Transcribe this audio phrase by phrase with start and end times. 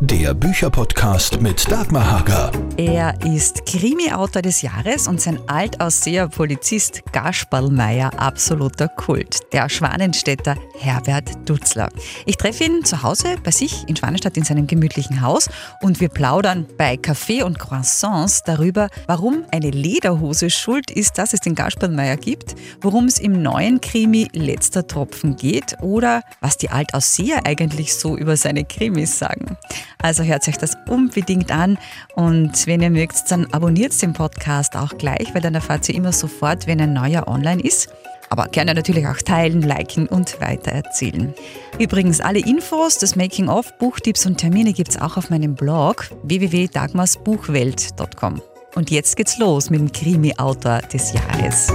[0.00, 2.52] Der Bücherpodcast mit Dagmar Hager.
[2.76, 9.40] Er ist Krimi-Autor des Jahres und sein Altausseher Polizist Gasperlmeier absoluter Kult.
[9.52, 11.88] Der Schwanenstädter Herbert Dutzler.
[12.26, 15.50] Ich treffe ihn zu Hause bei sich in Schwanenstadt in seinem gemütlichen Haus
[15.82, 21.40] und wir plaudern bei Kaffee und Croissants darüber, warum eine Lederhose schuld ist, dass es
[21.40, 27.44] den Gasperlmeier gibt, worum es im neuen Krimi Letzter Tropfen geht oder was die Altausseher
[27.46, 29.56] eigentlich so über seine Krimis sagen.
[30.00, 31.78] Also hört euch das unbedingt an
[32.14, 36.12] und wenn ihr mögt, dann abonniert den Podcast auch gleich, weil dann erfahrt ihr immer
[36.12, 37.88] sofort, wenn ein neuer online ist.
[38.30, 41.32] Aber gerne natürlich auch teilen, liken und weitererzählen.
[41.78, 48.42] Übrigens, alle Infos, das Making-of, Buchtipps und Termine gibt es auch auf meinem Blog www.dagmarsbuchwelt.com.
[48.74, 51.72] Und jetzt geht's los mit dem Krimi-Autor des Jahres.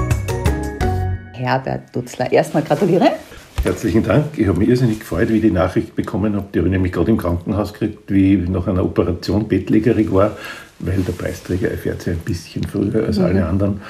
[1.33, 2.31] Herbert Dutzler.
[2.31, 3.13] Erstmal gratuliere.
[3.63, 4.37] Herzlichen Dank.
[4.37, 6.47] Ich habe mich irrsinnig gefreut, wie ich die Nachricht bekommen habe.
[6.53, 10.31] Die habe ich nämlich gerade im Krankenhaus gekriegt, wie ich nach einer Operation bettlägerig war,
[10.79, 13.25] weil der Preisträger erfährt ja ein bisschen früher als mhm.
[13.25, 13.81] alle anderen.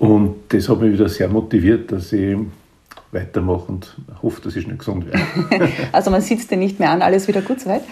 [0.00, 2.36] Und das hat mich wieder sehr motiviert, dass ich
[3.12, 5.68] weitermache und hoffe, dass ich schnell gesund werde.
[5.92, 7.82] also man sitzt dir nicht mehr an, alles wieder gut soweit?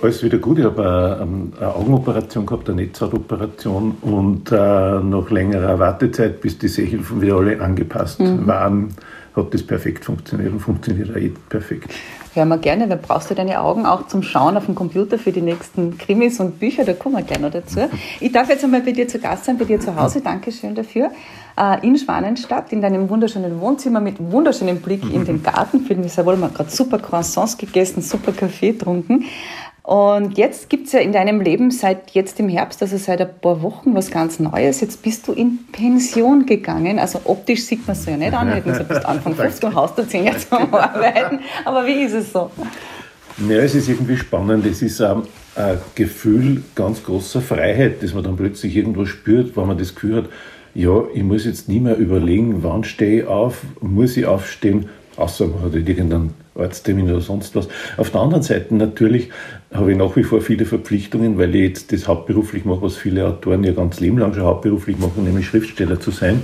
[0.00, 0.58] Alles wieder gut.
[0.58, 7.20] Ich habe eine, Augenoperation gehabt, eine Netzhautoperation und äh, nach längerer Wartezeit, bis die Sehhilfen
[7.20, 8.46] wieder alle angepasst mhm.
[8.46, 8.94] waren,
[9.34, 11.92] hat das perfekt funktioniert und funktioniert auch eh perfekt.
[12.34, 15.32] Hören wir gerne, dann brauchst du deine Augen auch zum Schauen auf dem Computer für
[15.32, 17.80] die nächsten Krimis und Bücher, da kommen wir gleich noch dazu.
[18.20, 21.10] Ich darf jetzt einmal bei dir zu Gast sein, bei dir zu Hause, Dankeschön dafür,
[21.58, 25.80] äh, in Schwanenstadt, in deinem wunderschönen Wohnzimmer mit wunderschönem Blick in den Garten.
[25.80, 29.24] Fühlen mich sehr wohl, man gerade super Croissants gegessen, super Kaffee getrunken.
[29.88, 33.30] Und jetzt gibt es ja in deinem Leben seit jetzt im Herbst, also seit ein
[33.40, 34.82] paar Wochen, was ganz Neues.
[34.82, 36.98] Jetzt bist du in Pension gegangen.
[36.98, 38.48] Also optisch sieht man es ja nicht an.
[38.48, 41.38] Hätten gesagt, bist Anfang 50 und hast du 10 Jahre zum Arbeiten.
[41.64, 42.50] Aber wie ist es so?
[43.48, 44.66] Ja, es ist irgendwie spannend.
[44.66, 45.22] Es ist ein,
[45.56, 50.16] ein Gefühl ganz großer Freiheit, dass man dann plötzlich irgendwo spürt, wenn man das Gefühl
[50.16, 50.24] hat,
[50.74, 55.46] ja, ich muss jetzt nie mehr überlegen, wann stehe ich auf, muss ich aufstehen, außer
[55.46, 57.68] man hat irgendeinen Arzttermin oder sonst was.
[57.96, 59.30] Auf der anderen Seite natürlich
[59.72, 63.26] habe ich nach wie vor viele Verpflichtungen, weil ich jetzt das hauptberuflich mache, was viele
[63.26, 66.42] Autoren ja ganz Leben lang schon hauptberuflich machen, nämlich Schriftsteller zu sein.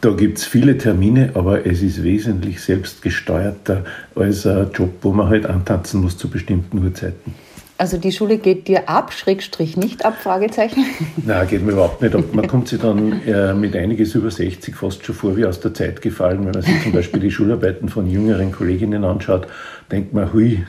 [0.00, 3.84] Da gibt es viele Termine, aber es ist wesentlich selbstgesteuerter
[4.14, 7.32] als ein Job, wo man halt antanzen muss zu bestimmten Uhrzeiten.
[7.76, 10.84] Also die Schule geht dir ab, Schrägstrich nicht ab, Fragezeichen?
[11.24, 12.24] Nein, geht mir überhaupt nicht ab.
[12.32, 15.74] Man kommt sich dann äh, mit einiges über 60 fast schon vor wie aus der
[15.74, 16.44] Zeit gefallen.
[16.44, 19.48] Wenn man sich zum Beispiel die Schularbeiten von jüngeren Kolleginnen anschaut,
[19.90, 20.64] denkt man, hui,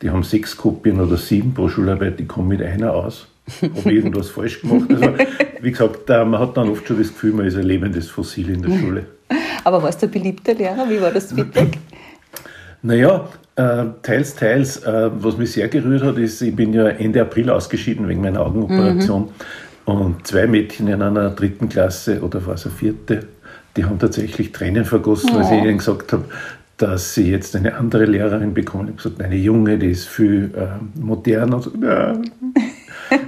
[0.00, 3.26] die haben sechs Kopien oder sieben pro Schularbeit, die kommen mit einer aus.
[3.60, 4.90] Habe ich irgendwas falsch gemacht?
[4.90, 5.12] Also,
[5.60, 8.62] wie gesagt, man hat dann oft schon das Gefühl, man ist ein lebendes Fossil in
[8.62, 9.06] der Schule.
[9.64, 10.88] Aber warst du ein beliebter Lehrer?
[10.88, 11.78] Wie war das Feedback?
[12.84, 14.76] Naja, äh, teils, teils.
[14.84, 18.40] Äh, was mich sehr gerührt hat, ist, ich bin ja Ende April ausgeschieden wegen meiner
[18.40, 19.22] Augenoperation.
[19.22, 19.28] Mhm.
[19.86, 23.20] Und zwei Mädchen in einer dritten Klasse oder war es eine vierte,
[23.76, 25.38] die haben tatsächlich Tränen vergossen, oh.
[25.38, 26.24] als ich ihnen gesagt habe,
[26.76, 28.84] dass sie jetzt eine andere Lehrerin bekommen.
[28.84, 31.62] Ich habe gesagt, eine Junge, die ist viel äh, moderner.
[31.62, 32.12] So, ja.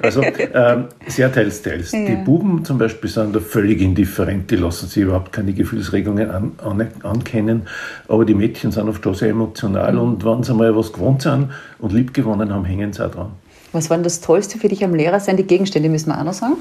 [0.02, 1.92] Also ähm, sehr teils, teils.
[1.92, 2.06] Ja.
[2.06, 6.52] Die Buben zum Beispiel sind da völlig indifferent, die lassen sich überhaupt keine Gefühlsregungen an,
[6.64, 7.62] an, ankennen.
[8.08, 10.00] Aber die Mädchen sind oft schon sehr emotional mhm.
[10.00, 13.30] und wenn sie mal was gewohnt sind und lieb gewonnen haben, hängen sie auch dran.
[13.72, 15.36] Was war denn das Tollste für dich am Lehrer sein?
[15.36, 16.56] Die Gegenstände müssen wir auch noch sagen.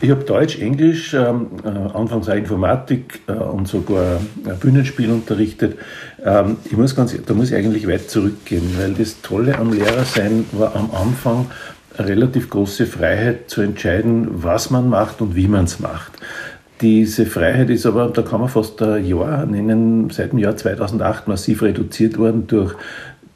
[0.00, 5.78] Ich habe Deutsch, Englisch, ähm, äh, anfangs auch Informatik äh, und sogar äh, Bühnenspiel unterrichtet.
[6.22, 10.44] Ähm, ich muss ganz, da muss ich eigentlich weit zurückgehen, weil das Tolle am Lehrersein
[10.52, 11.46] war am Anfang
[11.98, 16.12] relativ große Freiheit zu entscheiden, was man macht und wie man es macht.
[16.80, 21.28] Diese Freiheit ist aber, da kann man fast ein Jahr nennen, seit dem Jahr 2008
[21.28, 22.74] massiv reduziert worden durch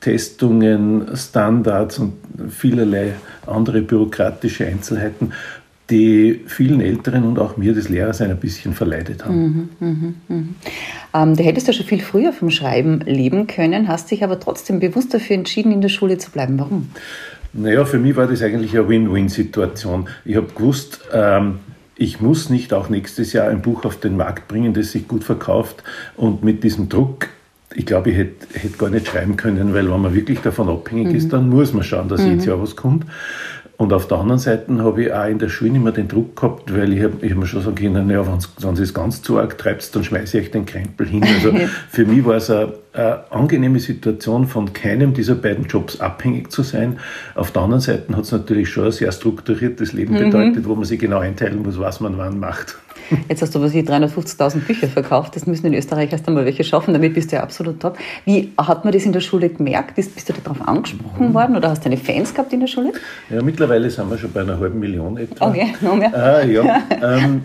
[0.00, 2.14] Testungen, Standards und
[2.50, 3.14] vielerlei
[3.46, 5.32] andere bürokratische Einzelheiten,
[5.90, 9.70] die vielen Älteren und auch mir das Lehrersein ein bisschen verleidet haben.
[9.80, 10.44] Mhm, mh, mh.
[11.14, 14.80] Ähm, du hättest ja schon viel früher vom Schreiben leben können, hast dich aber trotzdem
[14.80, 16.58] bewusst dafür entschieden, in der Schule zu bleiben.
[16.58, 16.88] Warum?
[17.52, 20.08] Naja, für mich war das eigentlich eine Win-Win-Situation.
[20.24, 21.60] Ich habe gewusst, ähm,
[21.96, 25.24] ich muss nicht auch nächstes Jahr ein Buch auf den Markt bringen, das sich gut
[25.24, 25.82] verkauft.
[26.16, 27.28] Und mit diesem Druck,
[27.74, 31.08] ich glaube, ich hätte, hätte gar nicht schreiben können, weil wenn man wirklich davon abhängig
[31.08, 31.14] mhm.
[31.16, 32.30] ist, dann muss man schauen, dass mhm.
[32.30, 33.04] jedes Jahr was kommt.
[33.78, 36.76] Und auf der anderen Seite habe ich auch in der Schule immer den Druck gehabt,
[36.76, 39.56] weil ich habe ich hab mir schon sagen können, naja, wenn es ganz zu arg
[39.56, 41.22] treibt, dann schmeiße ich den Krempel hin.
[41.22, 41.52] Also
[41.88, 46.64] für mich war es eine, eine, angenehme Situation, von keinem dieser beiden Jobs abhängig zu
[46.64, 46.98] sein.
[47.36, 50.30] Auf der anderen Seite hat es natürlich schon ein sehr strukturiertes Leben mhm.
[50.30, 52.76] bedeutet, wo man sich genau einteilen muss, was man wann macht.
[53.28, 55.36] Jetzt hast du was wie 350.000 Bücher verkauft.
[55.36, 56.92] Das müssen in Österreich erst einmal welche schaffen.
[56.92, 57.98] Damit bist du ja absolut top.
[58.24, 59.94] Wie hat man das in der Schule gemerkt?
[59.96, 61.34] Bist, bist du darauf angesprochen mhm.
[61.34, 62.92] worden oder hast du eine Fans gehabt in der Schule?
[63.30, 65.48] Ja, mittlerweile sind wir schon bei einer halben Million etwa.
[65.48, 66.14] Okay, noch mehr.
[66.14, 66.82] Ah, ja.
[67.02, 67.42] ähm,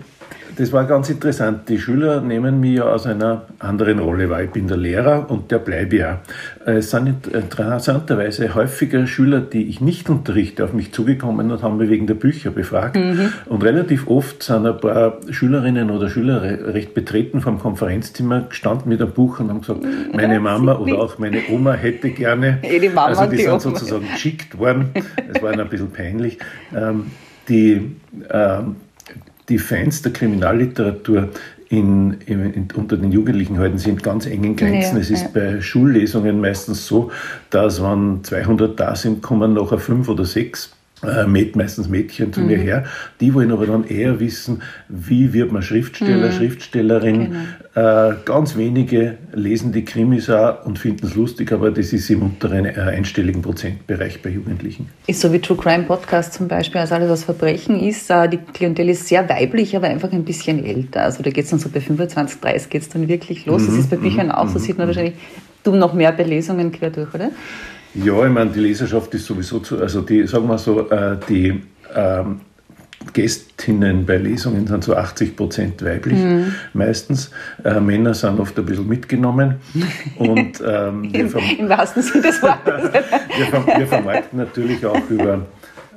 [0.56, 1.68] das war ganz interessant.
[1.68, 4.42] Die Schüler nehmen mich ja aus einer anderen Rolle wahr.
[4.42, 6.20] Ich bin der Lehrer und der bleibe ja.
[6.64, 11.90] Es sind interessanterweise häufiger Schüler, die ich nicht unterrichte, auf mich zugekommen und haben mich
[11.90, 12.96] wegen der Bücher befragt.
[12.96, 13.32] Mhm.
[13.46, 19.00] Und relativ oft sind ein paar Schülerinnen oder Schüler recht betreten vom Konferenzzimmer gestanden mit
[19.00, 20.16] einem Buch und haben gesagt, mhm.
[20.16, 22.60] meine Mama oder auch meine Oma hätte gerne.
[22.62, 23.60] Die Mama also die, die sind Oma.
[23.60, 24.90] sozusagen geschickt worden.
[25.32, 26.38] Es war ein bisschen peinlich.
[26.74, 27.06] Ähm,
[27.48, 27.96] die
[28.30, 28.76] ähm,
[29.48, 31.28] die Fans der Kriminalliteratur
[31.68, 34.96] in, in, unter den Jugendlichen halten sind ganz engen Grenzen.
[34.96, 35.28] Ja, es ist ja.
[35.32, 37.10] bei Schullesungen meistens so,
[37.50, 40.73] dass wenn 200 da sind, kommen nachher fünf oder sechs
[41.54, 42.46] meistens Mädchen zu mhm.
[42.46, 42.84] mir her.
[43.20, 46.32] Die wollen aber dann eher wissen, wie wird man Schriftsteller, mhm.
[46.32, 47.34] Schriftstellerin.
[47.74, 48.10] Genau.
[48.10, 52.22] Äh, ganz wenige lesen die Krimis auch und finden es lustig, aber das ist im
[52.22, 54.88] unteren äh, einstelligen Prozentbereich bei Jugendlichen.
[55.06, 58.38] Ist so wie True Crime Podcast zum Beispiel, also alles was Verbrechen ist, äh, die
[58.38, 61.02] Klientel ist sehr weiblich, aber einfach ein bisschen älter.
[61.02, 63.62] Also da geht es dann so bei 25, 30 geht es dann wirklich los.
[63.62, 63.66] Mhm.
[63.66, 64.62] Das ist bei Büchern auch, so mhm.
[64.62, 65.14] sieht man wahrscheinlich
[65.64, 67.30] du noch mehr Belesungen quer durch, oder?
[67.94, 71.62] Ja, ich meine, die Leserschaft ist sowieso zu, also die, sagen wir so, äh, die
[71.94, 72.40] ähm,
[73.12, 76.54] Gästinnen bei Lesungen sind so 80 Prozent weiblich mhm.
[76.72, 77.30] meistens.
[77.62, 79.56] Äh, Männer sind oft ein bisschen mitgenommen.
[80.16, 82.92] Und, ähm, Im, Im wahrsten Sinne des Wortes.
[82.92, 85.46] wir, wir vermarkten natürlich auch über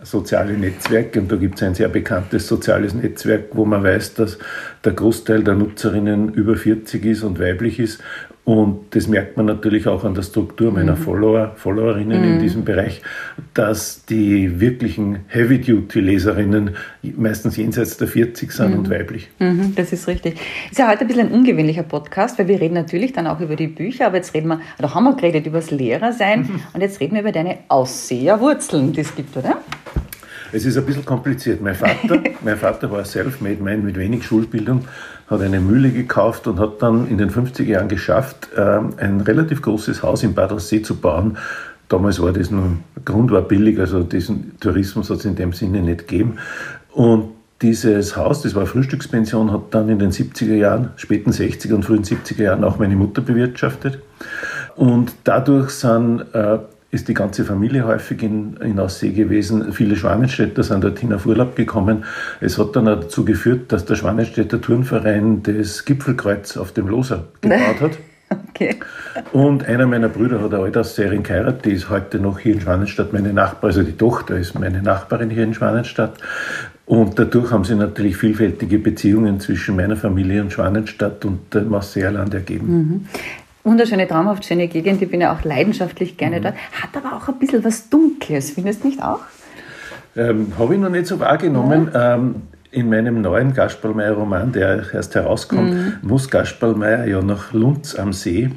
[0.04, 4.38] soziale Netzwerke und da gibt es ein sehr bekanntes soziales Netzwerk, wo man weiß, dass
[4.84, 8.02] der Großteil der Nutzerinnen über 40 ist und weiblich ist
[8.48, 11.02] und das merkt man natürlich auch an der Struktur meiner mhm.
[11.02, 12.34] Follower, Followerinnen mhm.
[12.36, 13.02] in diesem Bereich,
[13.54, 16.78] dass die wirklichen Heavy-Duty-Leserinnen
[17.18, 18.80] meistens jenseits der 40 sind mhm.
[18.80, 19.28] und weiblich.
[19.40, 20.40] Mhm, das ist richtig.
[20.72, 23.58] Ist ja heute ein bisschen ein ungewöhnlicher Podcast, weil wir reden natürlich dann auch über
[23.58, 26.62] die Bücher, aber jetzt reden wir, oder haben wir geredet über das Lehrersein mhm.
[26.72, 29.58] und jetzt reden wir über deine Ausseherwurzeln, die es gibt, oder?
[30.54, 31.62] Es ist ein bisschen kompliziert.
[31.62, 34.86] Mein Vater, mein Vater war self-made man mit wenig Schulbildung
[35.28, 39.62] hat eine Mühle gekauft und hat dann in den 50er Jahren geschafft, ähm, ein relativ
[39.62, 41.38] großes Haus in Bad See zu bauen.
[41.90, 45.82] Damals war das nur, Grund war billig, also diesen Tourismus hat es in dem Sinne
[45.82, 46.38] nicht gegeben.
[46.94, 47.30] Und
[47.62, 52.04] dieses Haus, das war Frühstückspension, hat dann in den 70er Jahren, späten 60er und frühen
[52.04, 54.00] 70er Jahren auch meine Mutter bewirtschaftet.
[54.76, 56.60] Und dadurch sind äh,
[56.90, 59.74] ist die ganze Familie häufig in, in Aussee gewesen.
[59.74, 62.06] Viele Schwanenstädter sind dorthin auf Urlaub gekommen.
[62.40, 67.26] Es hat dann auch dazu geführt, dass der Schwanenstädter Turnverein das Gipfelkreuz auf dem Loser
[67.42, 67.92] gebaut hat.
[68.50, 68.76] Okay.
[69.32, 73.14] Und einer meiner Brüder hat eine Altaussehrin geheiratet, die ist heute noch hier in Schwanenstadt
[73.14, 76.18] meine Nachbarin, also die Tochter ist meine Nachbarin hier in Schwanenstadt.
[76.86, 82.34] Und dadurch haben sich natürlich vielfältige Beziehungen zwischen meiner Familie und Schwanenstadt und dem Marseilland
[82.34, 82.68] ergeben.
[82.68, 83.06] Mhm
[83.68, 85.02] wunderschöne, traumhaft schöne Gegend.
[85.02, 86.44] Ich bin ja auch leidenschaftlich gerne mhm.
[86.44, 86.56] dort.
[86.56, 89.20] Hat aber auch ein bisschen was Dunkles, findest du nicht auch?
[90.16, 91.92] Ähm, Habe ich noch nicht so wahrgenommen.
[91.94, 92.16] Ja.
[92.16, 92.36] Ähm,
[92.72, 95.94] in meinem neuen Gasperlmeier-Roman, der erst herauskommt, mhm.
[96.02, 98.52] muss Gasperlmeier ja nach Lunz am See.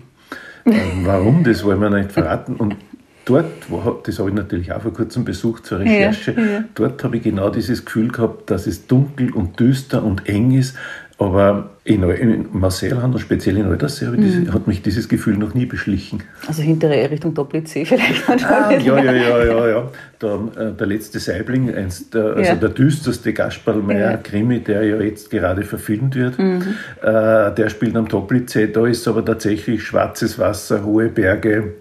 [0.67, 2.57] Ähm, warum, das wollen wir nicht verraten.
[2.57, 2.77] Und
[3.25, 6.65] dort, wo, das habe ich natürlich auch vor kurzem besucht zur Recherche, ja, ja.
[6.75, 10.77] dort habe ich genau dieses Gefühl gehabt, dass es dunkel und düster und eng ist,
[11.21, 14.55] aber in, in Marseilland und speziell in Alterssee mhm.
[14.55, 16.23] hat mich dieses Gefühl noch nie beschlichen.
[16.49, 18.27] Also hintere Richtung Doppelzee vielleicht.
[18.43, 19.89] Ah, ja, ja, ja, ja, ja.
[20.23, 22.55] Der, äh, der letzte Saibling, eins der, also ja.
[22.55, 24.61] der düsterste Gasperlmeier-Krimi, ja.
[24.61, 26.63] der ja jetzt gerade verfilmt wird, mhm.
[27.03, 28.69] äh, der spielt am Doppelzee.
[28.69, 31.75] Da ist aber tatsächlich schwarzes Wasser, hohe Berge,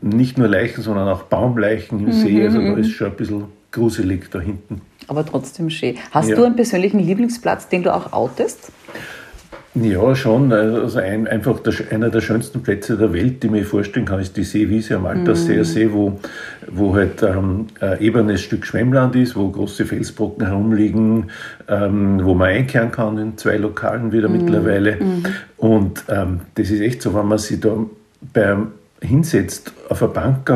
[0.00, 2.12] nicht nur Leichen, sondern auch Baumleichen im mhm.
[2.12, 2.42] See.
[2.46, 2.78] Also da mhm.
[2.78, 5.96] ist schon ein bisschen gruselig da hinten aber trotzdem schön.
[6.10, 6.36] Hast ja.
[6.36, 8.72] du einen persönlichen Lieblingsplatz, den du auch outest?
[9.74, 10.52] Ja, schon.
[10.52, 14.36] Also ein, einfach der, einer der schönsten Plätze der Welt, die mir vorstellen kann, ist
[14.36, 15.64] die Seewiese am Altersseer mhm.
[15.64, 16.18] See, wo,
[16.68, 21.30] wo halt ähm, ein ebenes Stück Schwemmland ist, wo große Felsbrocken herumliegen,
[21.68, 24.38] ähm, wo man einkehren kann in zwei Lokalen wieder mhm.
[24.38, 24.96] mittlerweile.
[24.96, 25.24] Mhm.
[25.58, 27.76] Und ähm, das ist echt so, wenn man sich da
[28.32, 30.50] beim hinsetzt auf eine Bank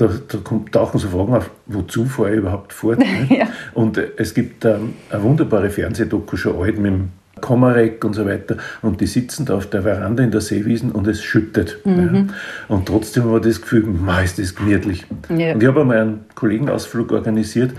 [0.00, 3.00] da, da kommt, tauchen so Fragen auf, wozu fahre ich überhaupt fort?
[3.28, 3.46] ja.
[3.74, 7.08] Und äh, es gibt ähm, eine wunderbare Fernsehdoku schon alt mit dem
[7.40, 11.06] Komarek und so weiter und die sitzen da auf der Veranda in der Seewiesen und
[11.06, 11.78] es schüttet.
[11.84, 12.14] Mhm.
[12.14, 12.24] Ja.
[12.68, 15.06] Und trotzdem war das Gefühl, ma, ist das gemütlich.
[15.34, 15.54] Ja.
[15.54, 17.72] Und ich habe einmal einen Kollegenausflug organisiert,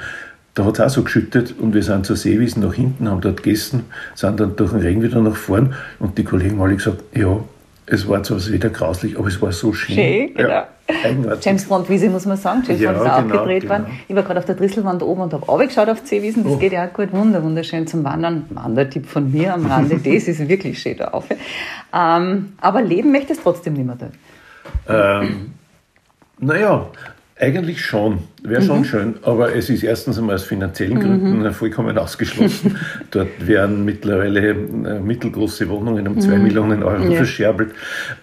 [0.53, 3.43] da hat es auch so geschüttet und wir sind zur Seewiesen nach hinten, haben dort
[3.43, 3.85] gegessen,
[4.15, 7.39] sind dann durch den Regen wieder nach vorn und die Kollegen haben alle gesagt, ja,
[7.85, 9.95] es war zwar wieder grauslich, aber es war so schön.
[9.95, 10.49] Schön, genau.
[10.49, 10.67] Ja.
[11.03, 11.45] Eigenartig.
[11.45, 13.73] James Bond Wiese muss man sagen, James ja, Bond ist auch genau, gedreht genau.
[13.73, 13.85] worden.
[14.07, 16.57] Ich war gerade auf der Drisselwand oben und habe runtergeschaut auf Seewiesen, das oh.
[16.57, 18.45] geht ja auch gut, wunder, wunderschön zum Wandern.
[18.49, 21.25] Wandertipp von mir am Rande, das ist wirklich schön da auf.
[21.93, 24.13] Ähm, aber leben möchtest trotzdem nicht mehr dort?
[24.87, 25.53] Ähm,
[26.39, 26.87] naja,
[27.41, 28.85] eigentlich schon, wäre schon mhm.
[28.85, 31.51] schön, aber es ist erstens einmal aus finanziellen Gründen mhm.
[31.51, 32.77] vollkommen ausgeschlossen.
[33.11, 36.43] Dort werden mittlerweile äh, mittelgroße Wohnungen um zwei mhm.
[36.43, 37.17] Millionen Euro ja.
[37.17, 37.71] verscherbelt.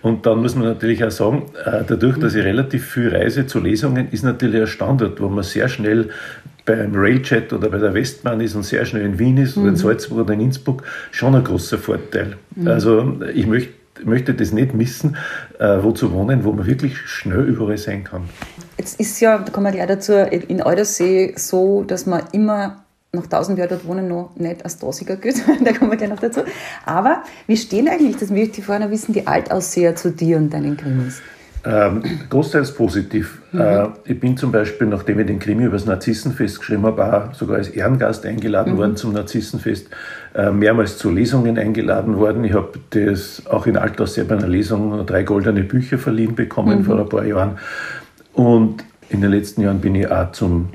[0.03, 3.59] Und dann muss man natürlich auch sagen, äh, dadurch, dass ich relativ viel reise zu
[3.59, 6.11] Lesungen, ist natürlich ein Standort, wo man sehr schnell
[6.65, 9.73] beim Railjet oder bei der Westbahn ist und sehr schnell in Wien ist oder in
[9.73, 9.79] mhm.
[9.79, 12.37] Salzburg oder in Innsbruck, schon ein großer Vorteil.
[12.55, 12.69] Mhm.
[12.69, 13.73] Also ich möchte
[14.05, 15.17] möchte das nicht missen,
[15.59, 18.23] äh, wo zu wohnen, wo man wirklich schnell überall sein kann.
[18.77, 23.25] Jetzt ist ja, da kommen wir gleich dazu, in Eudersee so, dass man immer nach
[23.25, 25.37] 1000 Jahren dort wohnen noch nicht als Dosiger gilt.
[25.65, 26.43] da kommen wir gleich noch dazu.
[26.85, 30.77] Aber wie stehen eigentlich, das möchte ich vorher wissen, die Altausseher zu dir und deinen
[30.77, 31.21] Krimis?
[31.65, 33.43] Ähm, großteils positiv.
[33.53, 33.61] Mhm.
[33.61, 37.57] Äh, ich bin zum Beispiel, nachdem ich den Krimi über das Narzissenfest geschrieben habe, sogar
[37.57, 38.79] als Ehrengast eingeladen mhm.
[38.79, 39.89] worden zum Narzissenfest,
[40.53, 42.45] mehrmals zu Lesungen eingeladen worden.
[42.45, 46.85] Ich habe das auch in Altaussee bei einer Lesung drei goldene Bücher verliehen bekommen mhm.
[46.85, 47.59] vor ein paar Jahren.
[48.33, 50.69] Und in den letzten Jahren bin ich auch zum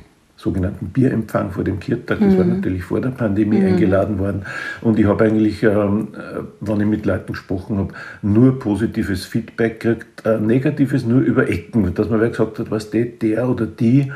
[0.44, 2.38] sogenannten Bierempfang vor dem Kirtag, das mhm.
[2.38, 3.68] war natürlich vor der Pandemie mhm.
[3.68, 4.42] eingeladen worden.
[4.82, 9.80] Und ich habe eigentlich, ähm, äh, wenn ich mit Leuten gesprochen habe, nur positives Feedback
[9.80, 14.12] gekriegt, äh, negatives nur über Ecken, dass man gesagt hat, was der, der oder die,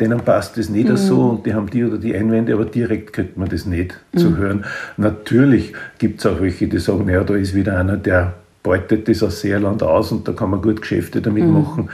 [0.00, 0.96] denen passt das nicht mhm.
[0.96, 4.30] so und die haben die oder die Einwände, aber direkt kriegt man das nicht zu
[4.30, 4.36] mhm.
[4.36, 4.64] hören.
[4.96, 9.22] Natürlich gibt es auch welche, die sagen, ja, da ist wieder einer, der beutet das
[9.22, 11.52] aus Seerland aus und da kann man gut Geschäfte damit mhm.
[11.52, 11.90] machen.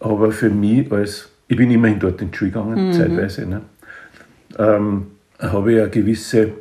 [0.00, 2.92] Aber für mich als, ich bin immerhin dort in die Schule gegangen, mhm.
[2.92, 3.60] zeitweise, ne,
[4.58, 5.06] ähm,
[5.38, 6.52] habe ich eine gewisse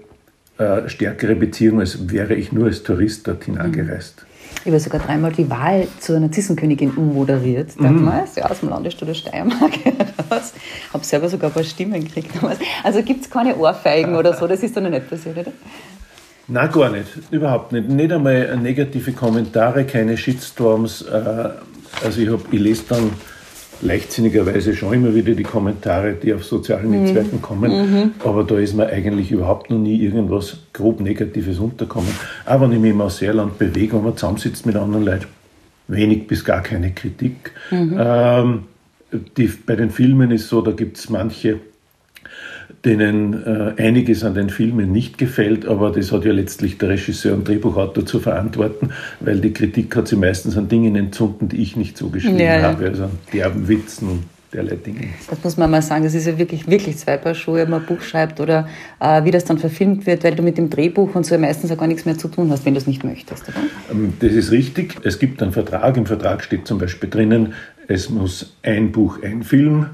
[0.62, 3.62] äh, stärkere Beziehung, als wäre ich nur als Tourist dorthin mhm.
[3.62, 4.26] angereist.
[4.64, 8.42] Ich habe sogar dreimal die Wahl zur Narzissenkönigin ummoderiert damals, mhm.
[8.42, 9.72] ja, aus dem Landesstudio Steiermark.
[10.32, 12.60] Ich habe selber sogar ein paar Stimmen gekriegt damals.
[12.84, 15.52] Also gibt es keine Ohrfeigen oder so, das ist dann noch nicht passiert, oder?
[16.48, 17.08] Nein, gar nicht.
[17.32, 17.90] Überhaupt nicht.
[17.90, 21.02] Nicht einmal negative Kommentare, keine Shitstorms.
[21.02, 21.50] Äh,
[22.04, 23.12] also ich, hab, ich lese dann
[23.82, 27.04] leichtsinniger schon immer wieder die Kommentare, die auf sozialen mhm.
[27.04, 27.72] Netzwerken kommen.
[27.72, 28.12] Mhm.
[28.24, 32.12] Aber da ist mir eigentlich überhaupt noch nie irgendwas grob Negatives unterkommen.
[32.46, 35.26] Auch wenn ich mich im Ausseerland bewege, wenn man zusammensitzt mit anderen Leuten,
[35.88, 37.52] wenig bis gar keine Kritik.
[37.70, 37.98] Mhm.
[37.98, 38.64] Ähm,
[39.38, 41.60] die, bei den Filmen ist so, da gibt es manche,
[42.86, 47.36] denen äh, einiges an den Filmen nicht gefällt, aber das hat ja letztlich der Regisseur
[47.36, 51.76] und Drehbuchautor zu verantworten, weil die Kritik hat sie meistens an Dingen entzunden, die ich
[51.76, 55.08] nicht so geschrieben ja, habe, also an derben Witzen und derlei Dinge.
[55.30, 57.82] Das muss man mal sagen, das ist ja wirklich, wirklich zwei Paar Schuhe, wenn man
[57.82, 58.68] ein Buch schreibt oder
[59.00, 61.78] äh, wie das dann verfilmt wird, weil du mit dem Drehbuch und so meistens auch
[61.78, 63.58] gar nichts mehr zu tun hast, wenn du es nicht möchtest, oder?
[63.92, 64.96] Ähm, das ist richtig.
[65.04, 67.54] Es gibt einen Vertrag, im Vertrag steht zum Beispiel drinnen,
[67.88, 69.88] es muss ein Buch, ein Film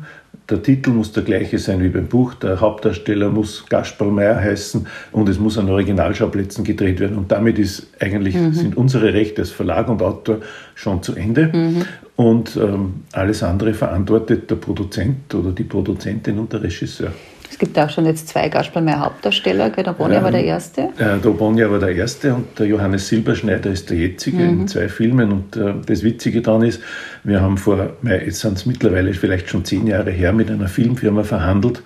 [0.50, 4.88] der Titel muss der gleiche sein wie beim Buch, der Hauptdarsteller muss Gaspar Meyer heißen
[5.12, 7.18] und es muss an Originalschauplätzen gedreht werden.
[7.18, 8.54] Und damit ist eigentlich, mhm.
[8.54, 10.38] sind unsere Rechte als Verlag und Autor
[10.76, 11.50] schon zu Ende.
[11.54, 11.86] Mhm.
[12.16, 17.12] Und ähm, alles andere verantwortet der Produzent oder die Produzentin und der Regisseur.
[17.58, 19.84] Es gibt auch schon jetzt zwei Gasperlmeier Hauptdarsteller, gell?
[19.84, 20.82] der Bonnier ähm, war der erste.
[21.00, 24.62] Äh, der Bonnier war der erste und der Johannes Silberschneider ist der jetzige mhm.
[24.62, 25.32] in zwei Filmen.
[25.32, 26.84] Und äh, das Witzige daran ist,
[27.24, 31.24] wir haben vor, jetzt sind es mittlerweile vielleicht schon zehn Jahre her, mit einer Filmfirma
[31.24, 31.82] verhandelt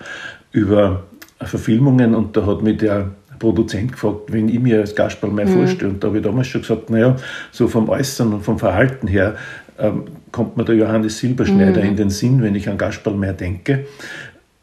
[0.50, 1.04] über
[1.40, 5.54] Verfilmungen und da hat mich der Produzent gefragt, wenn ich mir als Gasperl mal mhm.
[5.54, 5.90] vorstelle.
[5.92, 7.16] Und da habe ich damals schon gesagt, naja,
[7.50, 9.36] so vom Äußeren und vom Verhalten her
[9.78, 10.02] ähm,
[10.32, 11.88] kommt mir der Johannes Silberschneider mhm.
[11.88, 13.86] in den Sinn, wenn ich an Gasperl mehr denke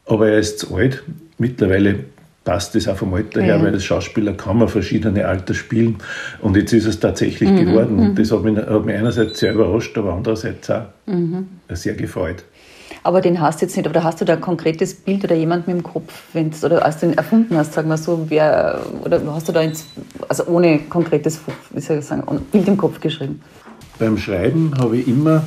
[0.10, 1.04] aber er ist zu alt.
[1.38, 2.00] Mittlerweile
[2.44, 3.63] passt es auch vom Alter her, ja.
[3.63, 5.98] weil als Schauspieler kann man verschiedene Alter spielen.
[6.42, 8.00] Und jetzt ist es tatsächlich mhm, geworden.
[8.00, 8.16] Und mhm.
[8.16, 11.48] das hat mich, hat mich, einerseits sehr überrascht, aber andererseits auch mhm.
[11.70, 12.44] sehr gefreut.
[13.04, 15.72] Aber den hast du jetzt nicht, oder hast du da ein konkretes Bild oder jemanden
[15.72, 19.48] im Kopf, wenn's, oder als du ihn erfunden hast, sagen wir so, wer, oder hast
[19.48, 19.86] du da ins,
[20.28, 21.39] also ohne konkretes
[21.72, 23.42] wie soll ich sagen, Bild im Kopf geschrieben?
[24.00, 25.44] Beim Schreiben habe ich immer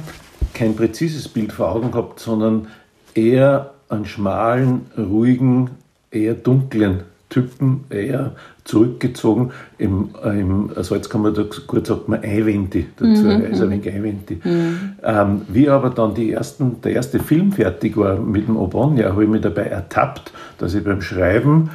[0.55, 2.69] kein präzises Bild vor Augen gehabt, sondern
[3.15, 5.71] eher einen schmalen, ruhigen,
[6.11, 8.33] eher dunklen Typen, eher
[8.65, 9.53] zurückgezogen.
[9.79, 13.89] Im, im Salz kann man da kurz sagt man Einwände dazu, mhm, also ein wenig
[13.89, 14.37] Einwände.
[14.45, 14.79] Mhm.
[15.03, 19.25] Ähm, wie aber dann die ersten, der erste Film fertig war mit dem Obonia, habe
[19.25, 21.71] ich mich dabei ertappt, dass ich beim Schreiben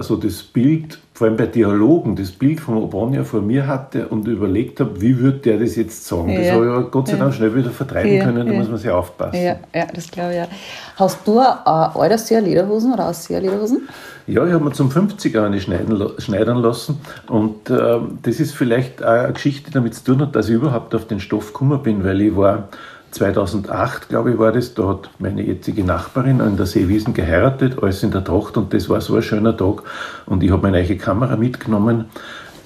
[0.00, 4.26] so das Bild, vor allem bei Dialogen, das Bild von Obonia vor mir hatte und
[4.26, 6.30] überlegt habe, wie würde der das jetzt sagen.
[6.30, 8.68] Ja, das habe ich aber Gott sei Dank schnell wieder vertreiben ja, können, da muss
[8.68, 9.36] man sehr aufpassen.
[9.36, 10.48] Ja, ja das glaube ich ja.
[10.96, 13.88] Hast du äh, Alderseer Lederhosen oder Ausseer Lederhosen?
[14.26, 19.02] Ja, ich habe mir zum 50er eine schneiden, schneidern lassen und äh, das ist vielleicht
[19.02, 22.04] auch eine Geschichte damit zu tun hat, dass ich überhaupt auf den Stoff gekommen bin,
[22.04, 22.68] weil ich war
[23.16, 28.02] 2008, glaube ich, war das, da hat meine jetzige Nachbarin an der Seewiesen geheiratet, alles
[28.02, 29.82] in der Tracht und das war so ein schöner Tag
[30.26, 32.06] und ich habe meine eigene Kamera mitgenommen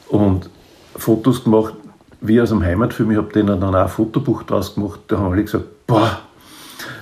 [0.08, 0.50] und
[0.96, 1.74] Fotos gemacht,
[2.20, 3.12] wie aus einem Heimatfilm.
[3.12, 6.18] Ich habe denen dann auch ein Fotobuch draus gemacht, da haben alle gesagt, boah,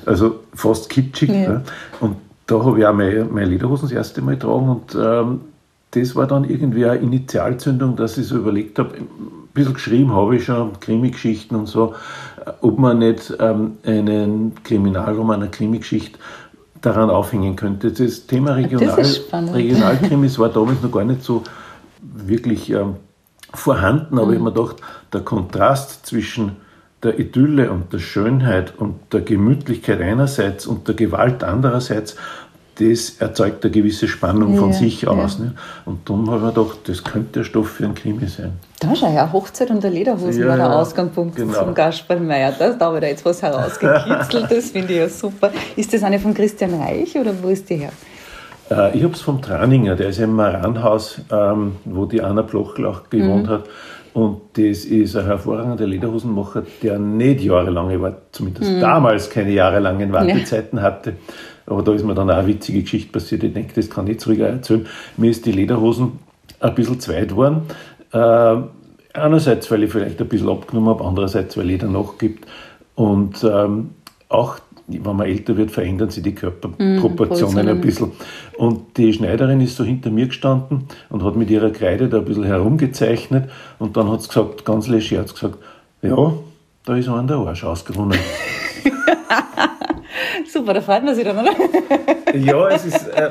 [0.07, 1.31] also fast kitschig.
[1.31, 1.37] Ja.
[1.37, 1.63] Ja.
[2.01, 5.41] Und da habe ich auch meine, meine Lederhosen das erste Mal getragen und ähm,
[5.93, 9.09] das war dann irgendwie eine Initialzündung, dass ich so überlegt habe, ein
[9.55, 11.95] bisschen geschrieben habe ich schon, Krimi-Geschichten und so,
[12.61, 16.19] ob man nicht ähm, einen Kriminalroman, eine Krimi-Geschichte
[16.81, 17.91] daran aufhängen könnte.
[17.91, 19.05] Das Thema Regional,
[19.53, 21.43] Regionalkrimis war damals noch gar nicht so
[22.01, 22.97] wirklich ähm,
[23.53, 24.33] vorhanden, aber mhm.
[24.33, 24.77] ich habe mir gedacht,
[25.13, 26.57] der Kontrast zwischen
[27.03, 32.17] der Idylle und der Schönheit und der Gemütlichkeit einerseits und der Gewalt andererseits
[32.79, 35.39] das erzeugt eine gewisse Spannung von ja, sich aus.
[35.39, 35.47] Ja.
[35.47, 35.55] Ne?
[35.85, 38.53] Und darum habe ich gedacht, das könnte der Stoff für ein Krimi sein.
[38.81, 41.65] Da schau ja, Hochzeit und der Lederhosen ja, war der Ausgangspunkt genau.
[41.65, 42.53] zum Gasperlmeier.
[42.59, 45.51] Da, da habe ich da jetzt was herausgekitzelt, das finde ich ja super.
[45.77, 47.91] Ist das eine von Christian Reich oder wo ist die her?
[48.71, 53.11] Äh, ich habe es vom Traninger, der ist im Maranhaus, ähm, wo die Anna Blochlach
[53.11, 53.49] gewohnt mhm.
[53.49, 53.65] hat.
[54.15, 58.81] Und das ist ein hervorragender Lederhosenmacher, der nicht jahrelange, war zumindest mhm.
[58.81, 61.15] damals keine jahrelangen Wartezeiten hatte.
[61.69, 63.45] Aber da ist mir dann auch eine witzige Geschichte passiert.
[63.45, 64.87] Ich denke, das kann ich ruhig erzählen.
[65.17, 66.13] Mir ist die Lederhosen
[66.61, 67.63] ein bisschen zweit geworden.
[68.13, 68.57] Äh,
[69.15, 72.47] einerseits, weil ich vielleicht ein bisschen abgenommen habe, andererseits, weil jeder nachgibt.
[72.95, 73.91] Und ähm,
[74.29, 78.13] auch, wenn man älter wird, verändern sich die Körperproportionen mm, ein bisschen.
[78.57, 82.25] Und die Schneiderin ist so hinter mir gestanden und hat mit ihrer Kreide da ein
[82.25, 83.51] bisschen herumgezeichnet.
[83.79, 85.59] Und dann hat sie gesagt, ganz leger, hat gesagt,
[86.03, 86.33] ja,
[86.85, 88.19] da ist einer der Arsch ausgerunnen.
[90.53, 91.53] Super, da freut man sich dann, oder?
[92.35, 93.31] ja, es ist, äh, äh,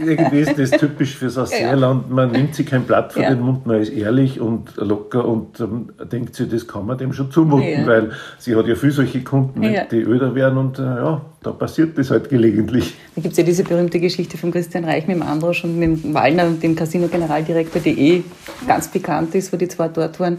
[0.00, 2.10] irgendwie ist das typisch für so ein Seerland.
[2.10, 3.30] Man nimmt sich kein Blatt vor ja.
[3.30, 7.12] den Mund, man ist ehrlich und locker und ähm, denkt sich, das kann man dem
[7.12, 7.86] schon zumuten, ja.
[7.86, 9.84] weil sie hat ja viele solche Kunden, ja.
[9.84, 12.94] die öder werden und äh, ja, da passiert das halt gelegentlich.
[13.14, 16.04] Da gibt es ja diese berühmte Geschichte von Christian Reich mit dem Androsch und mit
[16.04, 18.24] dem Wallner und dem Casino-Generaldirektor, die eh
[18.66, 20.38] ganz bekannt ist, wo die zwei dort waren.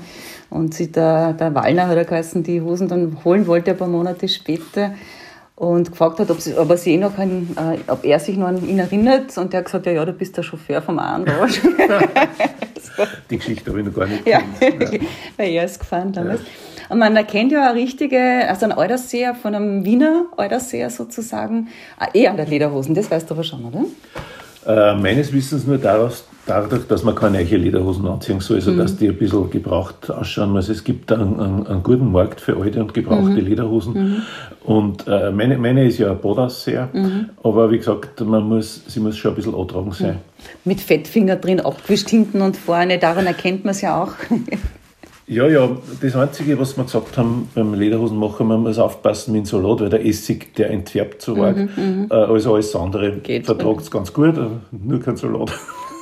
[0.50, 3.88] Und sich der, der Wallner hat er geheißen, die Hosen dann holen wollte, ein paar
[3.88, 4.92] Monate später
[5.56, 8.48] und gefragt hat, ob, sie, ob er, sich noch an, äh, ob er sich noch
[8.48, 9.38] an ihn erinnert.
[9.38, 11.62] Und der hat gesagt, ja, ja, du bist der Chauffeur vom Andrasch.
[13.30, 14.70] Die Geschichte habe ich noch gar nicht ja, ja,
[15.38, 16.42] weil er ist gefahren damals.
[16.42, 16.48] Ja.
[16.90, 21.68] Und man erkennt ja eine richtige, also einen Euderseher von einem Wiener Euderseher sozusagen,
[22.14, 23.86] eh an der Lederhosen, das weißt du aber schon, oder?
[24.70, 28.78] Äh, meines Wissens nur daraus, dadurch, dass man keine neue Lederhosen anziehen soll, also mhm.
[28.78, 30.56] dass die ein bisschen gebraucht ausschauen.
[30.56, 33.48] Also es gibt einen, einen, einen guten Markt für alte und gebrauchte mhm.
[33.48, 33.94] Lederhosen.
[33.94, 34.22] Mhm.
[34.64, 37.32] Und äh, meine, meine ist ja ein Bodausseher, mhm.
[37.42, 40.18] aber wie gesagt, man muss, sie muss schon ein bisschen antragen sein.
[40.66, 44.12] Mit Fettfinger drin, abgewischt hinten und vorne, daran erkennt man es ja auch.
[45.30, 45.70] Ja, ja,
[46.02, 49.90] das Einzige, was wir gesagt haben beim Lederhosenmacher, man muss aufpassen mit dem Salat, weil
[49.90, 51.56] der Essig, der entfärbt so arg.
[51.56, 52.08] Mhm, mhm.
[52.10, 54.34] äh, also alles andere vertragt es ganz gut,
[54.72, 55.52] nur kein Salat.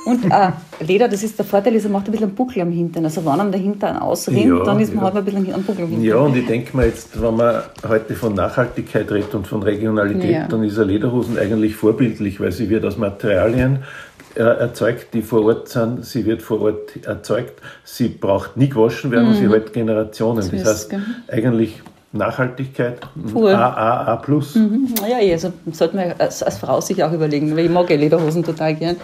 [0.06, 0.50] Und äh,
[0.82, 3.04] Leder, das ist der Vorteil, ist, er macht ein bisschen einen Buckel am Hintern.
[3.04, 5.12] Also wenn man der Hintern ausrinnt, ja, dann ist man ja.
[5.12, 6.06] halt ein bisschen einen Buckel am Hintern.
[6.06, 10.30] Ja, und ich denke mir jetzt, wenn man heute von Nachhaltigkeit redet und von Regionalität,
[10.30, 10.48] ja.
[10.48, 15.44] dann ist eine Lederhosen eigentlich vorbildlich, weil sie wird aus Materialien äh, erzeugt, die vor
[15.44, 16.04] Ort sind.
[16.04, 17.60] Sie wird vor Ort erzeugt.
[17.84, 19.30] Sie braucht nie gewaschen werden mhm.
[19.30, 20.48] und sie hält Generationen.
[20.50, 20.94] Das, heißt,
[21.28, 23.00] eigentlich Nachhaltigkeit,
[23.32, 23.50] Pur.
[23.50, 24.22] A, A,
[24.54, 24.94] Mhm.
[25.08, 28.42] Ja, also sollte man als, als, Frau sich auch überlegen, weil ich mag ja Lederhosen
[28.42, 28.96] total gern.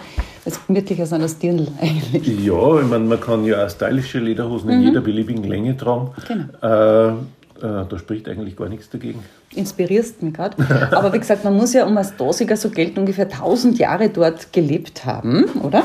[0.43, 2.27] Es gemütlicher sind als Dirndl eigentlich.
[2.43, 4.73] Ja, ich meine, man kann ja auch stylische Lederhosen mhm.
[4.73, 6.11] in jeder beliebigen Länge tragen.
[6.27, 7.09] Genau.
[7.09, 7.13] Äh,
[7.57, 9.23] äh, da spricht eigentlich gar nichts dagegen.
[9.53, 10.57] Inspirierst mich gerade.
[10.91, 14.51] Aber wie gesagt, man muss ja, um als Dosiger so gelten, ungefähr 1000 Jahre dort
[14.51, 15.83] gelebt haben, oder?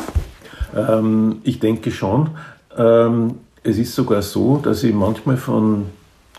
[0.76, 2.30] Ähm, ich denke schon.
[2.76, 5.86] Ähm, es ist sogar so, dass ich manchmal von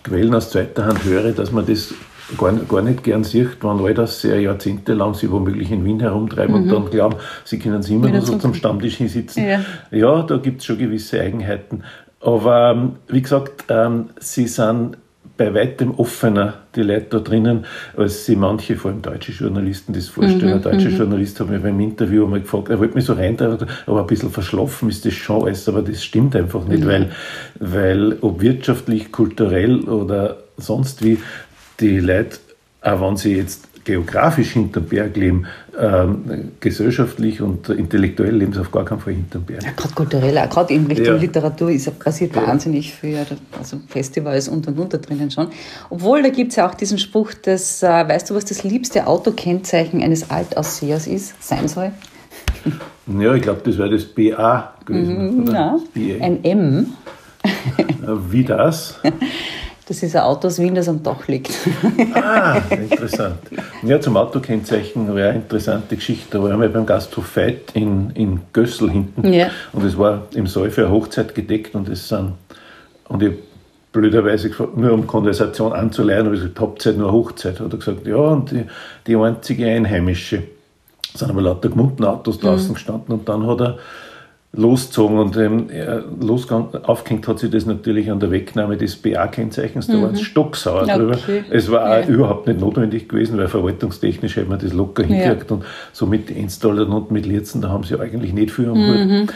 [0.03, 1.93] Quellen aus zweiter Hand höre, dass man das
[2.37, 6.55] gar, gar nicht gern sieht, wenn all das sehr jahrzehntelang sie womöglich in Wien herumtreiben
[6.55, 6.61] mhm.
[6.63, 7.15] und dann glauben,
[7.45, 9.45] sie können sich immer nur so zum Stammtisch hinsitzen.
[9.45, 11.83] Ja, ja da gibt es schon gewisse Eigenheiten.
[12.19, 14.97] Aber ähm, wie gesagt, ähm, sie sind
[15.37, 17.65] bei weitem offener, die Leute da drinnen,
[17.97, 20.49] als sie manche, vor allem deutsche Journalisten, das vorstellen.
[20.49, 20.97] Mhm, ein deutscher mhm.
[20.97, 24.29] Journalist hat mich beim Interview einmal gefragt, er wollte mich so rein, aber ein bisschen
[24.29, 26.87] verschlafen ist das schon alles, aber das stimmt einfach nicht, mhm.
[26.87, 27.11] weil,
[27.59, 31.17] weil ob wirtschaftlich, kulturell oder sonst wie,
[31.79, 32.37] die Leute,
[32.81, 35.45] auch wenn sie jetzt geografisch hinterm Berg leben,
[35.79, 39.63] ähm, gesellschaftlich und intellektuell leben sie auf gar keinen Fall hinterm Berg.
[39.63, 41.15] Ja, gerade kulturell, auch gerade in Richtung ja.
[41.15, 42.47] Literatur ist, passiert ja.
[42.47, 43.17] wahnsinnig viel,
[43.57, 45.47] also Festivals und und und da drinnen schon.
[45.89, 49.07] Obwohl, da gibt es ja auch diesen Spruch, dass, äh, weißt du, was das liebste
[49.07, 51.91] Autokennzeichen eines Altaussehers ist, sein soll?
[53.19, 55.43] Ja, ich glaube, das wäre das BA gewesen.
[55.43, 55.79] Mhm, ja,
[56.21, 56.93] ein M.
[58.29, 58.99] Wie das?
[59.91, 61.51] Das ist ein Auto aus Wien, das am Dach liegt.
[62.13, 63.39] Ah, interessant.
[63.83, 66.37] Ja, zum Autokennzeichen war eine interessante Geschichte.
[66.37, 69.33] Da waren wir beim Gasthof Veit in, in Gössel hinten.
[69.33, 69.49] Ja.
[69.73, 72.35] Und es war im eine Hochzeit gedeckt und es sind,
[73.09, 73.33] und ich
[73.91, 77.59] blöderweise gefragt, nur um Konversation anzuleihen, habe ich gesagt, Hauptzeit nur Hochzeit.
[77.59, 78.63] Hat er gesagt, ja, und die,
[79.07, 80.43] die einzige Einheimische.
[81.13, 82.73] Es sind aber lauter gemunden Autos draußen mhm.
[82.75, 83.77] gestanden und dann hat er
[84.53, 85.67] losgezogen und ähm,
[86.83, 89.87] aufgehängt hat sich das natürlich an der Wegnahme des BA-Kennzeichens.
[89.87, 90.01] Da mhm.
[90.01, 90.97] war es stocksauer okay.
[90.97, 91.17] drüber.
[91.49, 92.07] Es war ja.
[92.07, 95.55] überhaupt nicht notwendig gewesen, weil verwaltungstechnisch hätte man das locker hingekriegt ja.
[95.55, 99.27] und so mit Installern und mit Lierzen, da haben sie eigentlich nicht viel am mhm.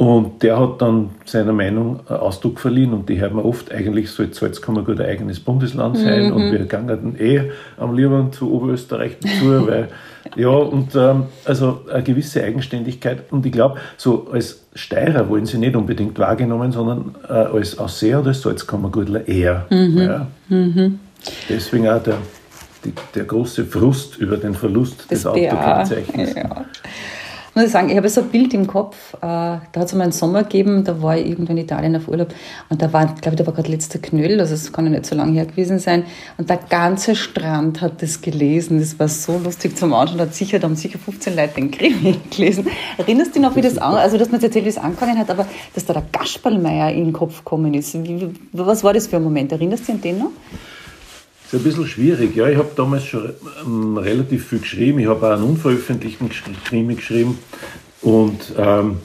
[0.00, 4.32] Und der hat dann seiner Meinung Ausdruck verliehen und die hört man oft, eigentlich soll
[4.32, 6.32] Salzkammer gut ein eigenes Bundesland sein mhm.
[6.32, 9.88] und wir gingen eh am liebsten zu Oberösterreich dazu, weil
[10.36, 13.30] ja, und ähm, also eine gewisse Eigenständigkeit.
[13.30, 18.20] Und ich glaube, so als Steirer wollen sie nicht unbedingt wahrgenommen, sondern äh, als Ausseher
[18.20, 19.66] oder als Salzkammergurtler eher.
[19.68, 19.98] Mhm.
[19.98, 20.26] Ja.
[20.48, 20.98] Mhm.
[21.46, 22.16] Deswegen auch der,
[22.86, 26.34] die, der große Frust über den Verlust das des Autokennzeichens.
[26.34, 26.64] Ja
[27.54, 30.04] muss ich sagen, ich habe so ein Bild im Kopf, äh, da hat es mal
[30.04, 32.32] einen Sommer gegeben, da war ich irgendwo in Italien auf Urlaub
[32.68, 35.06] und da war, glaube ich, da war gerade letzter Knöll, also es kann ja nicht
[35.06, 36.04] so lange her gewesen sein
[36.38, 40.34] und der ganze Strand hat das gelesen, das war so lustig zum Anschauen, da, hat
[40.34, 42.66] sicher, da haben sicher 15 Leute den Krimi gelesen.
[42.98, 45.18] Erinnerst du dich noch, wie das, an, also hast mir jetzt erzählt, wie es angefangen
[45.18, 49.08] hat, aber dass da der Gasperlmeier in den Kopf gekommen ist, wie, was war das
[49.08, 50.30] für ein Moment, erinnerst du dich an den noch?
[51.52, 52.36] Ist ein bisschen schwierig.
[52.36, 53.30] Ja, ich habe damals schon
[53.64, 55.00] ähm, relativ viel geschrieben.
[55.00, 56.30] Ich habe auch einen unveröffentlichten
[56.64, 57.38] Krimi geschrieben.
[58.02, 58.98] Und ähm,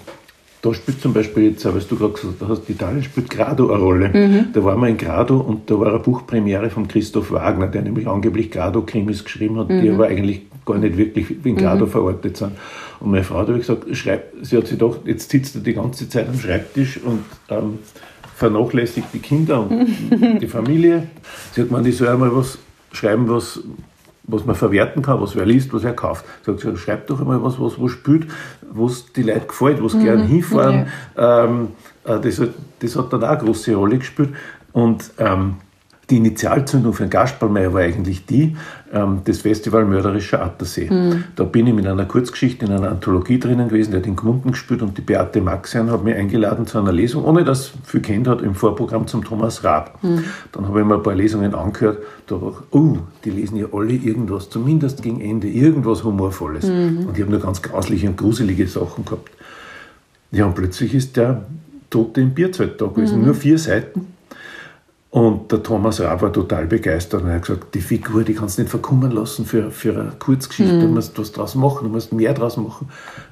[0.61, 4.09] da spielt zum Beispiel jetzt, was du gerade gesagt hast, Italien spielt Grado eine Rolle.
[4.09, 4.47] Mhm.
[4.53, 8.07] Da waren wir in Grado und da war eine Buchpremiere von Christoph Wagner, der nämlich
[8.07, 9.81] angeblich Grado-Krimis geschrieben hat, mhm.
[9.81, 11.89] die aber eigentlich gar nicht wirklich in Grado mhm.
[11.91, 12.53] verortet sind.
[12.99, 16.09] Und meine Frau hat gesagt, schreib, sie hat sich gedacht, jetzt sitzt er die ganze
[16.09, 17.79] Zeit am Schreibtisch und ähm,
[18.35, 19.87] vernachlässigt die Kinder und
[20.41, 21.07] die Familie.
[21.53, 22.57] Sie hat gemeint, ich soll einmal was
[22.91, 23.61] schreiben, was,
[24.23, 26.25] was man verwerten kann, was wer liest, was er kauft.
[26.43, 28.27] Sagt sie, schreib doch einmal was, was wo spielt,
[28.69, 30.03] was die Leute gefällt, was mhm.
[30.03, 30.87] gern hinfahren.
[31.15, 31.45] Ja.
[31.45, 31.69] Ähm,
[32.03, 34.29] äh, das, hat, das hat dann auch eine große Rolle gespielt.
[34.73, 35.55] Und ähm,
[36.09, 38.55] die Initialzündung für den Gasperlmeier war eigentlich die,
[38.93, 40.89] ähm, das Festival Mörderischer Attersee.
[40.89, 41.23] Mhm.
[41.35, 44.51] Da bin ich mit einer Kurzgeschichte in einer Anthologie drinnen gewesen, der hat in Gmunden
[44.51, 48.27] gespielt und die Beate Maxian hat mich eingeladen zu einer Lesung, ohne dass viel kennt
[48.27, 49.97] hat, im Vorprogramm zum Thomas Raab.
[50.03, 50.23] Mhm.
[50.51, 53.67] Dann habe ich mir ein paar Lesungen angehört, da dachte ich, oh, die lesen ja
[53.73, 56.67] alle irgendwas, zumindest gegen Ende, irgendwas Humorvolles.
[56.67, 57.07] Mhm.
[57.07, 59.31] Und ich habe nur ganz grausliche und gruselige Sachen gehabt.
[60.31, 61.45] Ja, und plötzlich ist der
[61.89, 63.25] Tote im Bierzelt da gewesen, mhm.
[63.25, 64.14] nur vier Seiten.
[65.15, 68.57] Und der Thomas Raab war total begeistert und er hat gesagt, die Figur, die kannst
[68.57, 70.81] du nicht verkommen lassen für, für eine Kurzgeschichte, mhm.
[70.81, 72.89] du musst was draus machen, du musst mehr draus machen.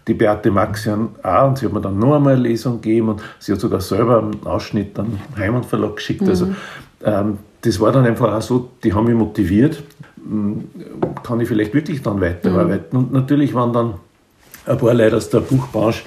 [0.07, 3.21] Die Beate Maxian auch und sie hat mir dann noch einmal eine Lesung gegeben und
[3.37, 6.21] sie hat sogar selber einen Ausschnitt an Heimann Verlag geschickt.
[6.21, 6.29] Mhm.
[6.29, 6.47] Also
[7.03, 9.83] ähm, das war dann einfach auch so, die haben mich motiviert,
[10.25, 10.63] hm,
[11.21, 12.97] kann ich vielleicht wirklich dann weiterarbeiten.
[12.97, 13.03] Mhm.
[13.03, 13.95] Und natürlich waren dann
[14.65, 16.03] ein paar Leute aus der Buchbranche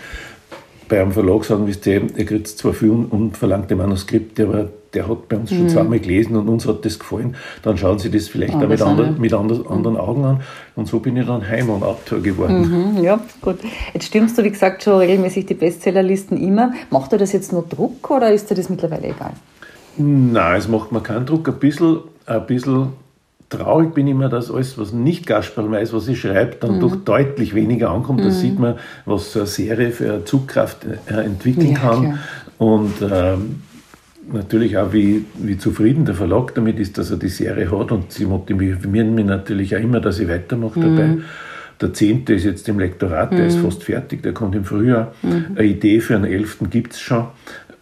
[0.88, 5.28] bei einem Verlag sagen, wisst ihr, ihr kriegt zwar viel unverlangte Manuskripte, aber der hat
[5.28, 5.68] bei uns schon mhm.
[5.68, 9.20] zweimal gelesen und uns hat das gefallen, dann schauen sie das vielleicht auch mit, anderen,
[9.20, 10.40] mit anderen, anderen Augen an.
[10.74, 12.94] Und so bin ich dann Heim- und Autor geworden.
[12.96, 13.59] Mhm, ja, gut.
[13.92, 16.72] Jetzt stimmst du, wie gesagt, schon regelmäßig die Bestsellerlisten immer.
[16.90, 19.32] Macht dir das jetzt nur Druck oder ist dir das mittlerweile egal?
[19.98, 21.46] Nein, es macht mir keinen Druck.
[21.48, 22.88] Ein bisschen, ein bisschen
[23.50, 26.80] traurig bin ich immer, dass alles, was nicht Gasperl ist, was ich schreibe, dann mhm.
[26.80, 28.20] doch deutlich weniger ankommt.
[28.20, 28.24] Mhm.
[28.24, 32.00] Da sieht man, was so eine Serie für eine Zugkraft äh, entwickeln ja, kann.
[32.00, 32.18] Klar.
[32.59, 33.62] Und ähm,
[34.32, 37.92] natürlich auch, wie, wie zufrieden der Verlag damit ist, dass er die Serie hat.
[37.92, 40.96] Und sie motivieren mich natürlich auch immer, dass ich weitermache mhm.
[40.96, 41.18] dabei.
[41.80, 43.64] Der zehnte ist jetzt im Lektorat, der ist mhm.
[43.64, 45.12] fast fertig, der kommt im Frühjahr.
[45.22, 45.56] Mhm.
[45.56, 47.26] Eine Idee für einen elften gibt es schon.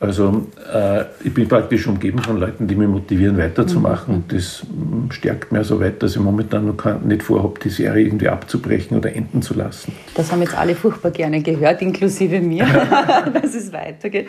[0.00, 4.16] Also äh, ich bin praktisch umgeben von Leuten, die mich motivieren, weiterzumachen.
[4.16, 4.66] Und das
[5.10, 9.14] stärkt mir so weit, dass ich momentan noch nicht vorhabe, die Serie irgendwie abzubrechen oder
[9.14, 9.92] enden zu lassen.
[10.14, 12.66] Das haben jetzt alle furchtbar gerne gehört, inklusive mir,
[13.34, 14.26] dass es weitergeht.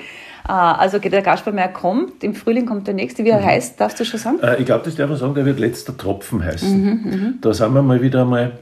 [0.48, 3.26] Äh, also der Gaspermeier kommt, im Frühling kommt der nächste.
[3.26, 3.46] Wie er mhm.
[3.46, 4.40] heißt, darfst du schon sagen?
[4.42, 6.82] Äh, ich glaube, das darf man sagen, der wird letzter Tropfen heißen.
[6.82, 7.34] Mhm, mhm.
[7.42, 8.54] da sind wir mal wieder mal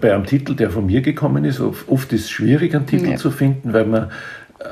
[0.00, 1.60] bei einem Titel, der von mir gekommen ist.
[1.60, 3.16] Oft ist es schwierig, einen Titel ja.
[3.16, 4.10] zu finden, weil man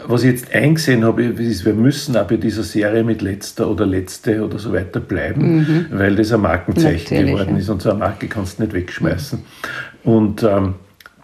[0.06, 3.86] was ich jetzt eingesehen habe, ist, wir müssen auch bei dieser Serie mit letzter oder
[3.86, 5.86] letzte oder so weiter bleiben, mhm.
[5.90, 9.38] weil das ein Markenzeichen Natürlich, geworden ist und so eine Marke kannst du nicht wegschmeißen.
[9.38, 10.10] Mhm.
[10.10, 10.74] Und ähm,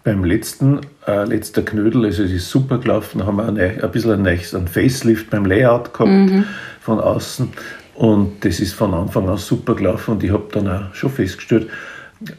[0.03, 4.25] beim letzten, äh, letzter Knödel, also es ist super gelaufen, haben wir ein, ein bisschen
[4.25, 6.45] ein, ein Facelift beim Layout gehabt mhm.
[6.79, 7.49] von außen
[7.95, 11.67] und das ist von Anfang an super gelaufen und ich habe dann auch schon festgestellt,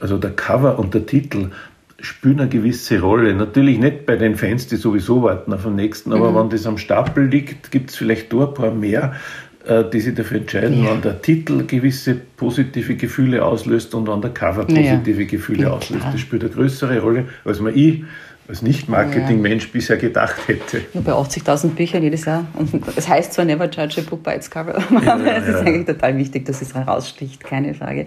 [0.01, 1.51] also der Cover und der Titel,
[2.01, 3.35] spielen eine gewisse Rolle.
[3.35, 6.37] Natürlich nicht bei den Fans, die sowieso warten auf den nächsten, aber mhm.
[6.37, 9.15] wenn das am Stapel liegt, gibt es vielleicht da ein paar mehr.
[9.69, 10.91] äh, die sich dafür entscheiden, ja.
[10.91, 15.29] wann der Titel gewisse positive Gefühle auslöst und wann der Cover positive ja.
[15.29, 16.07] Gefühle ja, auslöst.
[16.11, 18.05] Das spielt eine größere Rolle, als man ich
[18.49, 19.71] als Nicht-Marketing-Mensch ja.
[19.73, 20.81] bisher gedacht hätte.
[20.95, 22.47] Nur bei 80.000 Büchern jedes Jahr.
[22.55, 25.57] Und es heißt zwar never judge a book by its cover, aber ja, es ist
[25.57, 28.07] eigentlich total wichtig, dass es heraussticht, keine Frage.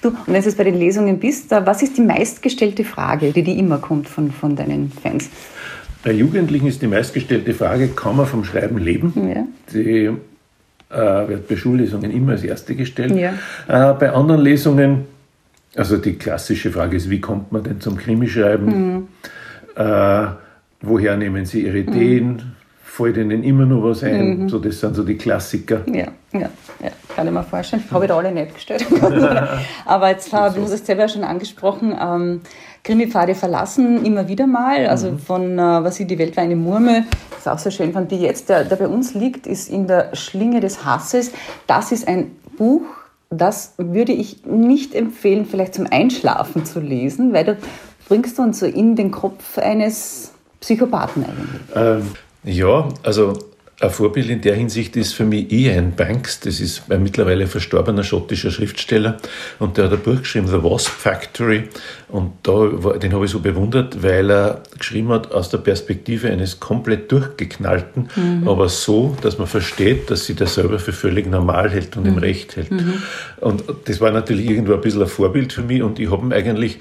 [0.00, 3.42] Du, und wenn du jetzt bei den Lesungen bist, was ist die meistgestellte Frage, die,
[3.42, 5.28] die immer kommt von, von deinen Fans?
[6.02, 9.12] Bei Jugendlichen ist die meistgestellte Frage, kann man vom Schreiben leben?
[9.28, 9.46] Ja.
[9.74, 10.10] Die
[10.88, 13.14] äh, wird bei Schullesungen immer als erste gestellt.
[13.14, 13.34] Ja.
[13.68, 15.04] Äh, bei anderen Lesungen,
[15.76, 18.66] also die klassische Frage ist, wie kommt man denn zum Krimischreiben?
[18.66, 19.08] Mhm.
[19.76, 20.26] Äh,
[20.80, 22.28] woher nehmen Sie Ihre Ideen?
[22.28, 22.40] Mhm.
[22.84, 24.42] Fällt Ihnen immer noch was ein?
[24.42, 24.48] Mhm.
[24.48, 25.80] So, das sind so die Klassiker.
[25.86, 26.50] Ja, ja,
[26.82, 27.82] ja kann ich mir vorstellen.
[27.90, 28.86] Habe ich da alle nicht gestellt.
[29.84, 32.40] Aber jetzt, du hast es selber schon angesprochen, ähm,
[32.84, 34.86] Krimi-Pfade verlassen immer wieder mal.
[34.86, 35.18] Also mhm.
[35.18, 38.10] von, äh, was ich, die Welt war eine Murmel, das ist auch sehr schön fand,
[38.10, 41.32] die jetzt, der, der bei uns liegt, ist in der Schlinge des Hasses.
[41.66, 42.82] Das ist ein Buch,
[43.30, 47.56] das würde ich nicht empfehlen, vielleicht zum Einschlafen zu lesen, weil da
[48.12, 51.62] bringst du uns so in den Kopf eines Psychopathen eigentlich?
[51.74, 52.10] Ähm,
[52.44, 53.32] ja, also
[53.80, 58.04] ein Vorbild in der Hinsicht ist für mich Ian Banks, das ist ein mittlerweile verstorbener
[58.04, 59.16] schottischer Schriftsteller
[59.58, 61.70] und der hat ein Buch geschrieben, The Wasp Factory
[62.10, 62.66] und da,
[62.98, 68.10] den habe ich so bewundert, weil er geschrieben hat aus der Perspektive eines komplett durchgeknallten,
[68.14, 68.46] mhm.
[68.46, 72.10] aber so, dass man versteht, dass sie das selber für völlig normal hält und mhm.
[72.10, 72.70] im Recht hält.
[72.70, 73.02] Mhm.
[73.40, 76.34] Und das war natürlich irgendwo ein bisschen ein Vorbild für mich und ich habe ihn
[76.34, 76.78] eigentlich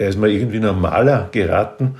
[0.00, 1.96] er ist mir irgendwie normaler geraten,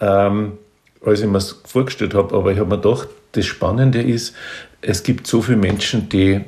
[0.00, 0.58] ähm,
[1.04, 2.36] als ich mir es vorgestellt habe.
[2.36, 4.36] Aber ich habe mir gedacht, das Spannende ist,
[4.82, 6.42] es gibt so viele Menschen, die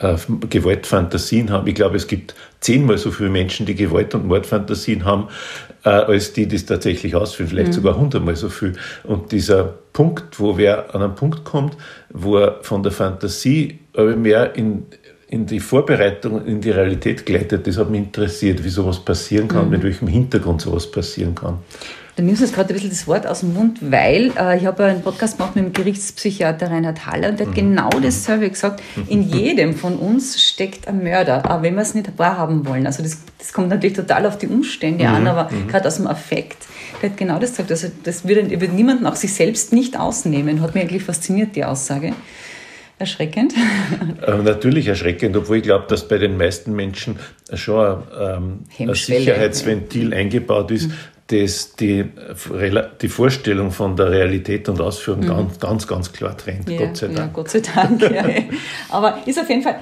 [0.00, 0.16] äh,
[0.48, 1.68] Gewaltfantasien haben.
[1.68, 5.28] Ich glaube, es gibt zehnmal so viele Menschen, die Gewalt- und Mordfantasien haben,
[5.84, 7.48] äh, als die, die es tatsächlich ausführen.
[7.48, 7.74] Vielleicht mhm.
[7.74, 8.72] sogar hundertmal so viel.
[9.04, 11.76] Und dieser Punkt, wo wer an einen Punkt kommt,
[12.12, 14.86] wo er von der Fantasie aber mehr in,
[15.30, 19.66] in die Vorbereitung, in die Realität gleitet, das hat mich interessiert, wie sowas passieren kann,
[19.66, 19.70] mhm.
[19.70, 21.58] mit welchem Hintergrund sowas passieren kann.
[22.16, 24.84] Du nimmst jetzt gerade ein bisschen das Wort aus dem Mund, weil äh, ich habe
[24.84, 27.58] einen Podcast gemacht mit dem Gerichtspsychiater Reinhard Haller und der hat mhm.
[27.58, 28.82] genau dasselbe gesagt.
[29.06, 32.86] In jedem von uns steckt ein Mörder, auch wenn wir es nicht wahrhaben wollen.
[32.86, 35.14] Also das, das kommt natürlich total auf die Umstände mhm.
[35.14, 35.68] an, aber mhm.
[35.68, 36.66] gerade aus dem Affekt.
[37.00, 37.70] Der hat genau das gesagt.
[37.70, 40.60] Also das würde, würde niemanden auch sich selbst nicht ausnehmen.
[40.60, 42.14] Hat mich eigentlich fasziniert, die Aussage.
[43.00, 43.54] Erschreckend?
[44.26, 47.18] Äh, natürlich erschreckend, obwohl ich glaube, dass bei den meisten Menschen
[47.54, 50.92] schon ähm, ein Sicherheitsventil eingebaut ist, mhm.
[51.28, 52.04] das die,
[53.00, 55.28] die Vorstellung von der Realität und Ausführung mhm.
[55.28, 56.68] ganz, ganz, ganz klar trennt.
[56.68, 57.18] Ja, Gott sei Dank.
[57.18, 58.02] Ja, Gott sei Dank.
[58.02, 58.24] ja.
[58.90, 59.76] Aber ist auf jeden Fall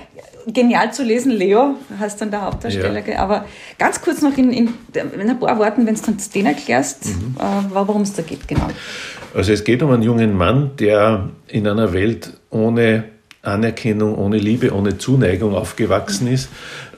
[0.47, 1.33] genial zu lesen.
[1.33, 3.07] Leo heißt dann der Hauptdarsteller.
[3.07, 3.19] Ja.
[3.19, 3.45] Aber
[3.79, 7.37] ganz kurz noch in, in, in ein paar Worten, wenn du uns den erklärst, mhm.
[7.39, 8.69] äh, worum es da geht, genau.
[9.35, 13.05] Also es geht um einen jungen Mann, der in einer Welt ohne
[13.43, 16.49] Anerkennung, ohne Liebe, ohne Zuneigung aufgewachsen ist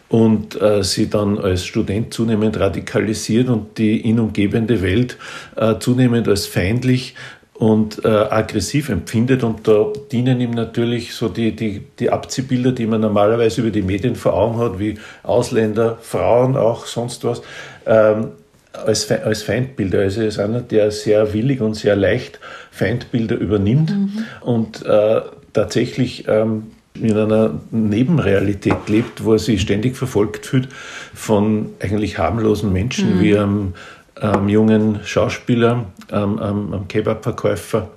[0.08, 5.16] und äh, sie dann als Student zunehmend radikalisiert und die ihn umgebende Welt
[5.56, 7.14] äh, zunehmend als feindlich
[7.54, 9.44] und äh, aggressiv empfindet.
[9.44, 13.82] Und da dienen ihm natürlich so die, die, die Abziehbilder, die man normalerweise über die
[13.82, 17.42] Medien vor Augen hat, wie Ausländer, Frauen, auch sonst was,
[17.86, 18.28] ähm,
[18.72, 20.00] als, als Feindbilder.
[20.00, 24.24] Also er ist einer, der sehr willig und sehr leicht Feindbilder übernimmt mhm.
[24.40, 25.20] und äh,
[25.52, 30.68] tatsächlich ähm, in einer Nebenrealität lebt, wo er sich ständig verfolgt fühlt
[31.14, 33.20] von eigentlich harmlosen Menschen mhm.
[33.20, 33.74] wie einem,
[34.16, 37.90] einem, jungen Schauspieler, einem, einem Kebabverkäufer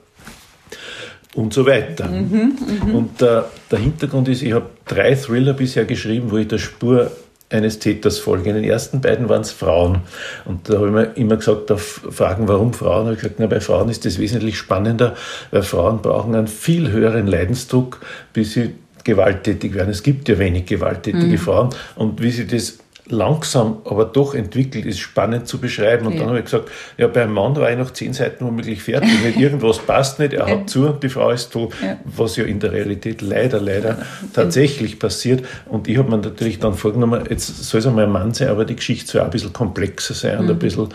[1.34, 2.08] und so weiter.
[2.08, 2.94] Mhm, mh.
[2.94, 7.12] Und der, der Hintergrund ist, ich habe drei Thriller bisher geschrieben, wo ich der Spur
[7.54, 8.50] eines Täters folgen.
[8.50, 10.02] In den ersten beiden waren es Frauen.
[10.46, 13.48] Und da habe ich mir immer gesagt, auf Fragen, warum Frauen, habe ich gesagt, na,
[13.48, 15.16] bei Frauen ist das wesentlich spannender,
[15.52, 18.02] weil Frauen brauchen einen viel höheren Leidensdruck,
[18.34, 19.90] bis sie gewalttätig werden.
[19.90, 21.38] Es gibt ja wenig gewalttätige mhm.
[21.38, 21.70] Frauen.
[21.96, 26.08] Und wie sie das langsam, aber doch entwickelt, ist spannend zu beschreiben.
[26.08, 26.20] Und ja.
[26.20, 29.12] dann habe ich gesagt, ja, beim Mann war ich noch zehn Seiten womöglich fertig.
[29.24, 31.98] Nicht, irgendwas passt nicht, er hat zu und die Frau ist tot, ja.
[32.06, 34.00] was ja in der Realität leider, leider
[34.34, 35.46] tatsächlich passiert.
[35.68, 38.64] Und ich habe mir natürlich dann vorgenommen, jetzt soll es einmal ein Mann sein, aber
[38.64, 40.60] die Geschichte soll auch ein bisschen komplexer sein und ein mhm.
[40.60, 40.90] bisschen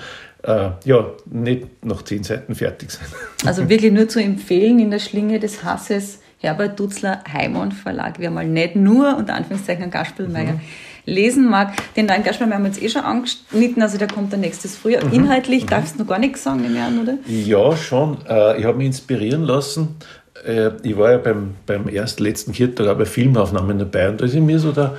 [0.45, 3.07] äh, ja, nicht nach zehn Seiten fertig sein.
[3.45, 8.21] Also wirklich nur zu empfehlen in der Schlinge des Hasses Herbert Dutzler Heimon Verlag.
[8.21, 10.53] Wir haben mal nicht nur unter Anführungszeichen Gaspelmeier.
[10.53, 10.61] Mhm
[11.09, 11.73] lesen mag.
[11.97, 15.05] Den neuen Gaspar haben wir jetzt eh schon angeschnitten, also der kommt dann nächstes Frühjahr.
[15.05, 15.13] Mhm.
[15.13, 15.69] Inhaltlich mhm.
[15.69, 17.19] darfst du noch gar nichts sagen im Jahr, oder?
[17.27, 18.19] Ja, schon.
[18.29, 19.97] Äh, ich habe mich inspirieren lassen.
[20.47, 24.27] Äh, ich war ja beim, beim ersten, letzten Kirchtag auch bei Filmaufnahmen dabei und da
[24.27, 24.97] ist in mir so da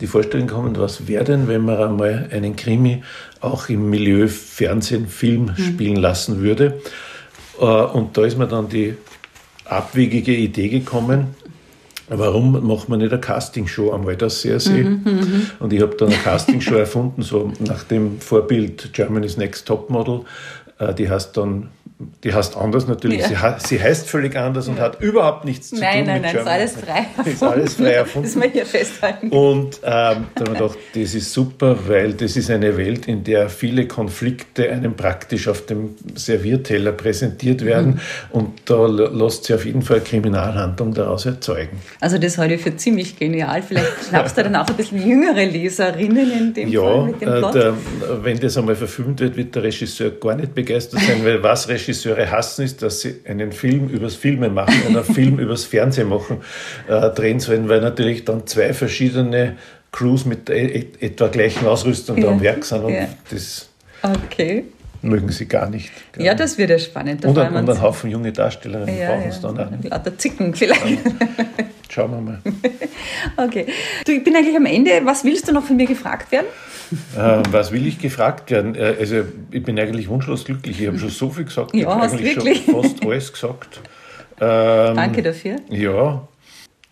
[0.00, 3.02] die Vorstellung gekommen, was wäre denn, wenn man einmal einen Krimi
[3.40, 5.62] auch im Milieu Fernsehen, Film mhm.
[5.62, 6.80] spielen lassen würde.
[7.60, 8.94] Äh, und da ist mir dann die
[9.64, 11.34] abwegige Idee gekommen,
[12.18, 14.82] warum macht man nicht eine Castingshow am Waldersee?
[14.82, 19.66] Mhm, mhm, und ich habe dann eine Castingshow erfunden, so nach dem Vorbild Germany's Next
[19.66, 20.20] Topmodel.
[20.88, 21.70] Äh, die heißt dann
[22.24, 23.20] die heißt anders natürlich.
[23.20, 23.58] Ja.
[23.58, 26.44] Sie, sie, heißt völlig anders und hat überhaupt nichts zu nein, tun nein, mit Nein,
[26.44, 27.30] nein, nein, ist alles frei erfunden.
[27.30, 28.28] Ist alles frei erfunden.
[28.28, 29.28] Das wir hier festhalten.
[29.30, 33.24] Und ähm, da haben wir gedacht, das ist super, weil das ist eine Welt, in
[33.24, 37.94] der viele Konflikte einem praktisch auf dem Servierteller präsentiert werden.
[37.94, 38.00] Mhm.
[38.30, 41.78] Und da lässt sich auf jeden Fall Kriminalhandlung daraus erzeugen.
[42.00, 43.62] Also das halte ich für ziemlich genial.
[43.62, 47.28] Vielleicht schnappst du dann auch ein bisschen jüngere Leserinnen in dem ja, Fall mit dem
[47.28, 47.54] äh, Plot.
[47.54, 47.74] Der,
[48.22, 52.16] wenn das einmal verfilmt wird, wird der Regisseur gar nicht begeistert sein, weil was Regisseur
[52.16, 56.38] Regisseure hassen, ist, dass sie einen Film übers Filmen machen, einen Film übers Fernsehen machen,
[56.88, 59.56] äh, drehen sollen, weil natürlich dann zwei verschiedene
[59.92, 62.24] Crews mit e etwa gleichen Ausrüstung ja.
[62.24, 62.84] da am Werk sind.
[62.84, 63.08] Und ja.
[63.30, 63.68] das
[64.02, 64.64] okay.
[65.02, 65.90] mögen sie gar nicht.
[66.12, 66.26] Genau.
[66.26, 67.24] Ja, das wird ja spannend.
[67.24, 69.68] Und, ein, und ein Haufen junge Darstellerinnen ja, brauchen es dann auch.
[69.82, 71.00] Lauter Zicken vielleicht.
[71.90, 72.38] Schauen wir mal.
[73.36, 73.66] okay.
[74.06, 74.90] Du, ich bin eigentlich am Ende.
[75.04, 76.46] Was willst du noch von mir gefragt werden?
[77.16, 78.74] Äh, was will ich gefragt werden?
[78.74, 80.80] Äh, also ich bin eigentlich wunschlos glücklich.
[80.80, 81.74] Ich habe schon so viel gesagt.
[81.74, 82.64] Ja, ich habe eigentlich wirklich?
[82.64, 83.80] schon fast alles gesagt.
[84.40, 85.56] Ähm, Danke dafür.
[85.68, 86.26] Ja,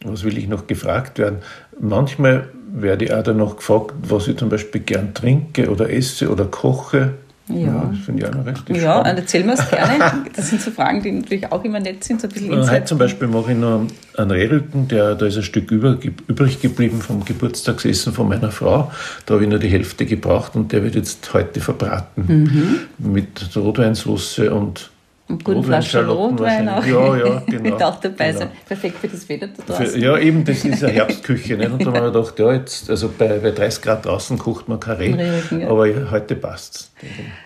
[0.04, 1.38] was will ich noch gefragt werden?
[1.78, 6.30] Manchmal werde ich auch dann noch gefragt, was ich zum Beispiel gern trinke oder esse
[6.30, 7.14] oder koche.
[7.52, 10.24] Ja, ja das finde ich auch noch richtig Ja, erzähl mir es gerne.
[10.36, 12.74] Das sind so Fragen, die natürlich auch immer nett sind, so ein bisschen Insight.
[12.74, 13.86] Heute zum Beispiel mache ich noch
[14.16, 18.90] einen Rehrücken, der, da ist ein Stück über, übrig geblieben vom Geburtstagsessen von meiner Frau.
[19.26, 23.12] Da habe ich nur die Hälfte gebraucht und der wird jetzt heute verbraten mhm.
[23.12, 24.90] mit Rotweinsauce und
[25.30, 26.84] und guten Flasche Rotwein auch.
[26.84, 27.62] Ja, ja, genau.
[27.62, 28.38] Mit auch dabei genau.
[28.40, 28.48] sein.
[28.66, 30.00] Perfekt für das Wetter da draußen.
[30.00, 31.56] Ja, eben, das ist eine Herbstküche.
[31.56, 31.70] Nicht?
[31.70, 34.80] Und da haben wir gedacht, ja, jetzt, also bei, bei 30 Grad draußen kocht man
[34.80, 35.14] Karree,
[35.50, 35.68] ja.
[35.68, 36.90] aber heute passt es.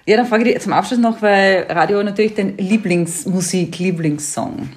[0.07, 4.70] Ja, dann frage ich dich zum Abschluss noch, weil Radio natürlich dein Lieblingsmusik, Lieblingssong.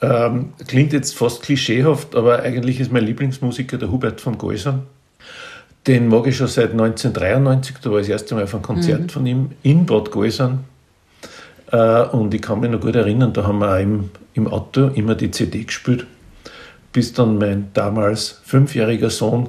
[0.00, 4.82] Ähm, klingt jetzt fast klischeehaft, aber eigentlich ist mein Lieblingsmusiker der Hubert von Geusern.
[5.86, 9.00] Den mag ich schon seit 1993, da war ich das erste Mal auf einem Konzert
[9.02, 9.08] mhm.
[9.08, 10.64] von ihm in Bad Geusern
[11.72, 15.14] und ich kann mich noch gut erinnern, da haben wir auch im, im Auto immer
[15.14, 16.06] die CD gespielt,
[16.92, 19.48] bis dann mein damals fünfjähriger Sohn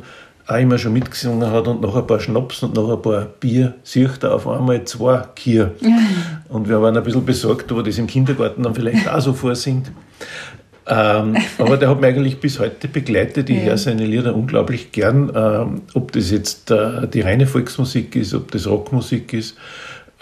[0.49, 3.75] auch immer schon mitgesungen hat und noch ein paar Schnaps und noch ein paar Bier
[3.83, 5.75] sieht er auf einmal zwei Kier.
[6.49, 9.33] Und wir waren ein bisschen besorgt, ob er das im Kindergarten dann vielleicht auch so
[9.33, 9.91] vorsingt.
[10.87, 13.47] Ähm, aber der hat mich eigentlich bis heute begleitet.
[13.51, 13.63] Ich ja.
[13.65, 15.31] höre seine Lieder unglaublich gern.
[15.35, 19.55] Ähm, ob das jetzt äh, die reine Volksmusik ist, ob das Rockmusik ist.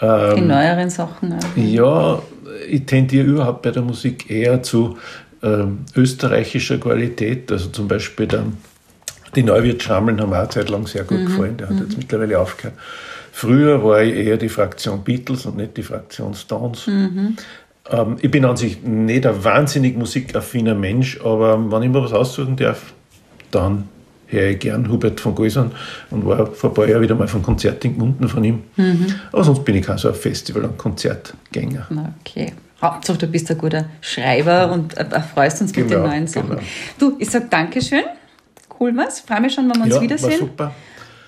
[0.00, 1.56] Ähm, die neueren Sachen auch.
[1.56, 2.22] Ja,
[2.68, 4.96] ich tendiere überhaupt bei der Musik eher zu
[5.42, 7.50] ähm, österreichischer Qualität.
[7.50, 8.44] Also zum Beispiel der,
[9.34, 11.26] die Neuwirt Schammeln haben mir auch Zeit lang sehr gut mhm.
[11.26, 11.56] gefallen.
[11.56, 11.82] Der hat mhm.
[11.82, 12.78] jetzt mittlerweile aufgehört.
[13.32, 16.86] Früher war ich eher die Fraktion Beatles und nicht die Fraktion Stones.
[16.86, 17.36] Mhm.
[17.90, 22.12] Ähm, ich bin an sich nicht ein wahnsinnig musikaffiner Mensch, aber wenn ich mir was
[22.12, 22.92] aussuchen darf,
[23.50, 23.88] dann
[24.28, 25.72] höre ich gern Hubert von Goisern
[26.10, 28.62] und war vor ein paar Jahren wieder mal von Konzert in Gmunden von ihm.
[28.76, 29.06] Mhm.
[29.32, 31.86] Aber sonst bin ich auch so ein Festival- und Konzertgänger.
[32.20, 32.52] Okay.
[32.80, 36.50] Hauptsache, du bist ein guter Schreiber und erfreust uns genau, mit den neuen Sachen.
[36.50, 36.62] Genau.
[36.98, 38.04] Du, ich sage Dankeschön.
[38.78, 39.20] Cool was.
[39.20, 40.30] Freue mich schon, wenn wir uns ja, wiedersehen.
[40.30, 40.74] War super.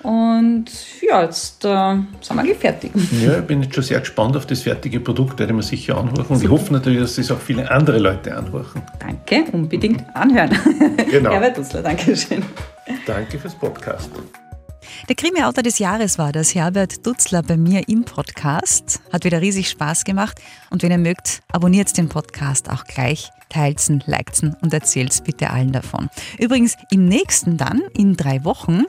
[0.03, 0.65] Und
[1.03, 2.91] ja, jetzt äh, sind wir fertig.
[3.23, 5.99] Ja, ich bin jetzt schon sehr gespannt auf das fertige Produkt, werde ich mir sicher
[5.99, 6.25] anhören.
[6.27, 8.83] Und ich hoffe natürlich, dass es auch viele andere Leute anhören.
[8.99, 10.57] Danke, unbedingt anhören.
[11.11, 11.31] Genau.
[11.33, 12.43] Herbert Dussler, danke schön.
[13.07, 14.11] Danke fürs Podcast.
[15.09, 19.01] Der Krimi-Autor des Jahres war das Herbert Dutzler bei mir im Podcast.
[19.13, 20.41] Hat wieder riesig Spaß gemacht.
[20.71, 25.23] Und wenn ihr mögt, abonniert den Podcast auch gleich, teilt ihn, liked ihn und erzählt
[25.25, 26.09] bitte allen davon.
[26.39, 28.85] Übrigens, im nächsten dann, in drei Wochen,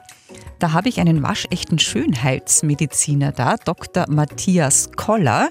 [0.58, 4.06] da habe ich einen waschechten Schönheitsmediziner da, Dr.
[4.08, 5.50] Matthias Koller.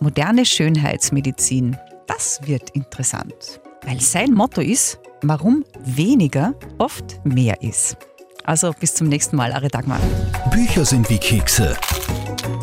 [0.00, 1.76] Moderne Schönheitsmedizin.
[2.06, 3.60] Das wird interessant.
[3.86, 7.96] Weil sein Motto ist, warum weniger oft mehr ist.
[8.44, 10.00] Also bis zum nächsten Mal, Are Dagmar.
[10.50, 11.76] Bücher sind wie Kekse.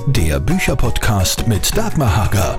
[0.07, 2.57] Der Bücherpodcast mit Dagmar Hager.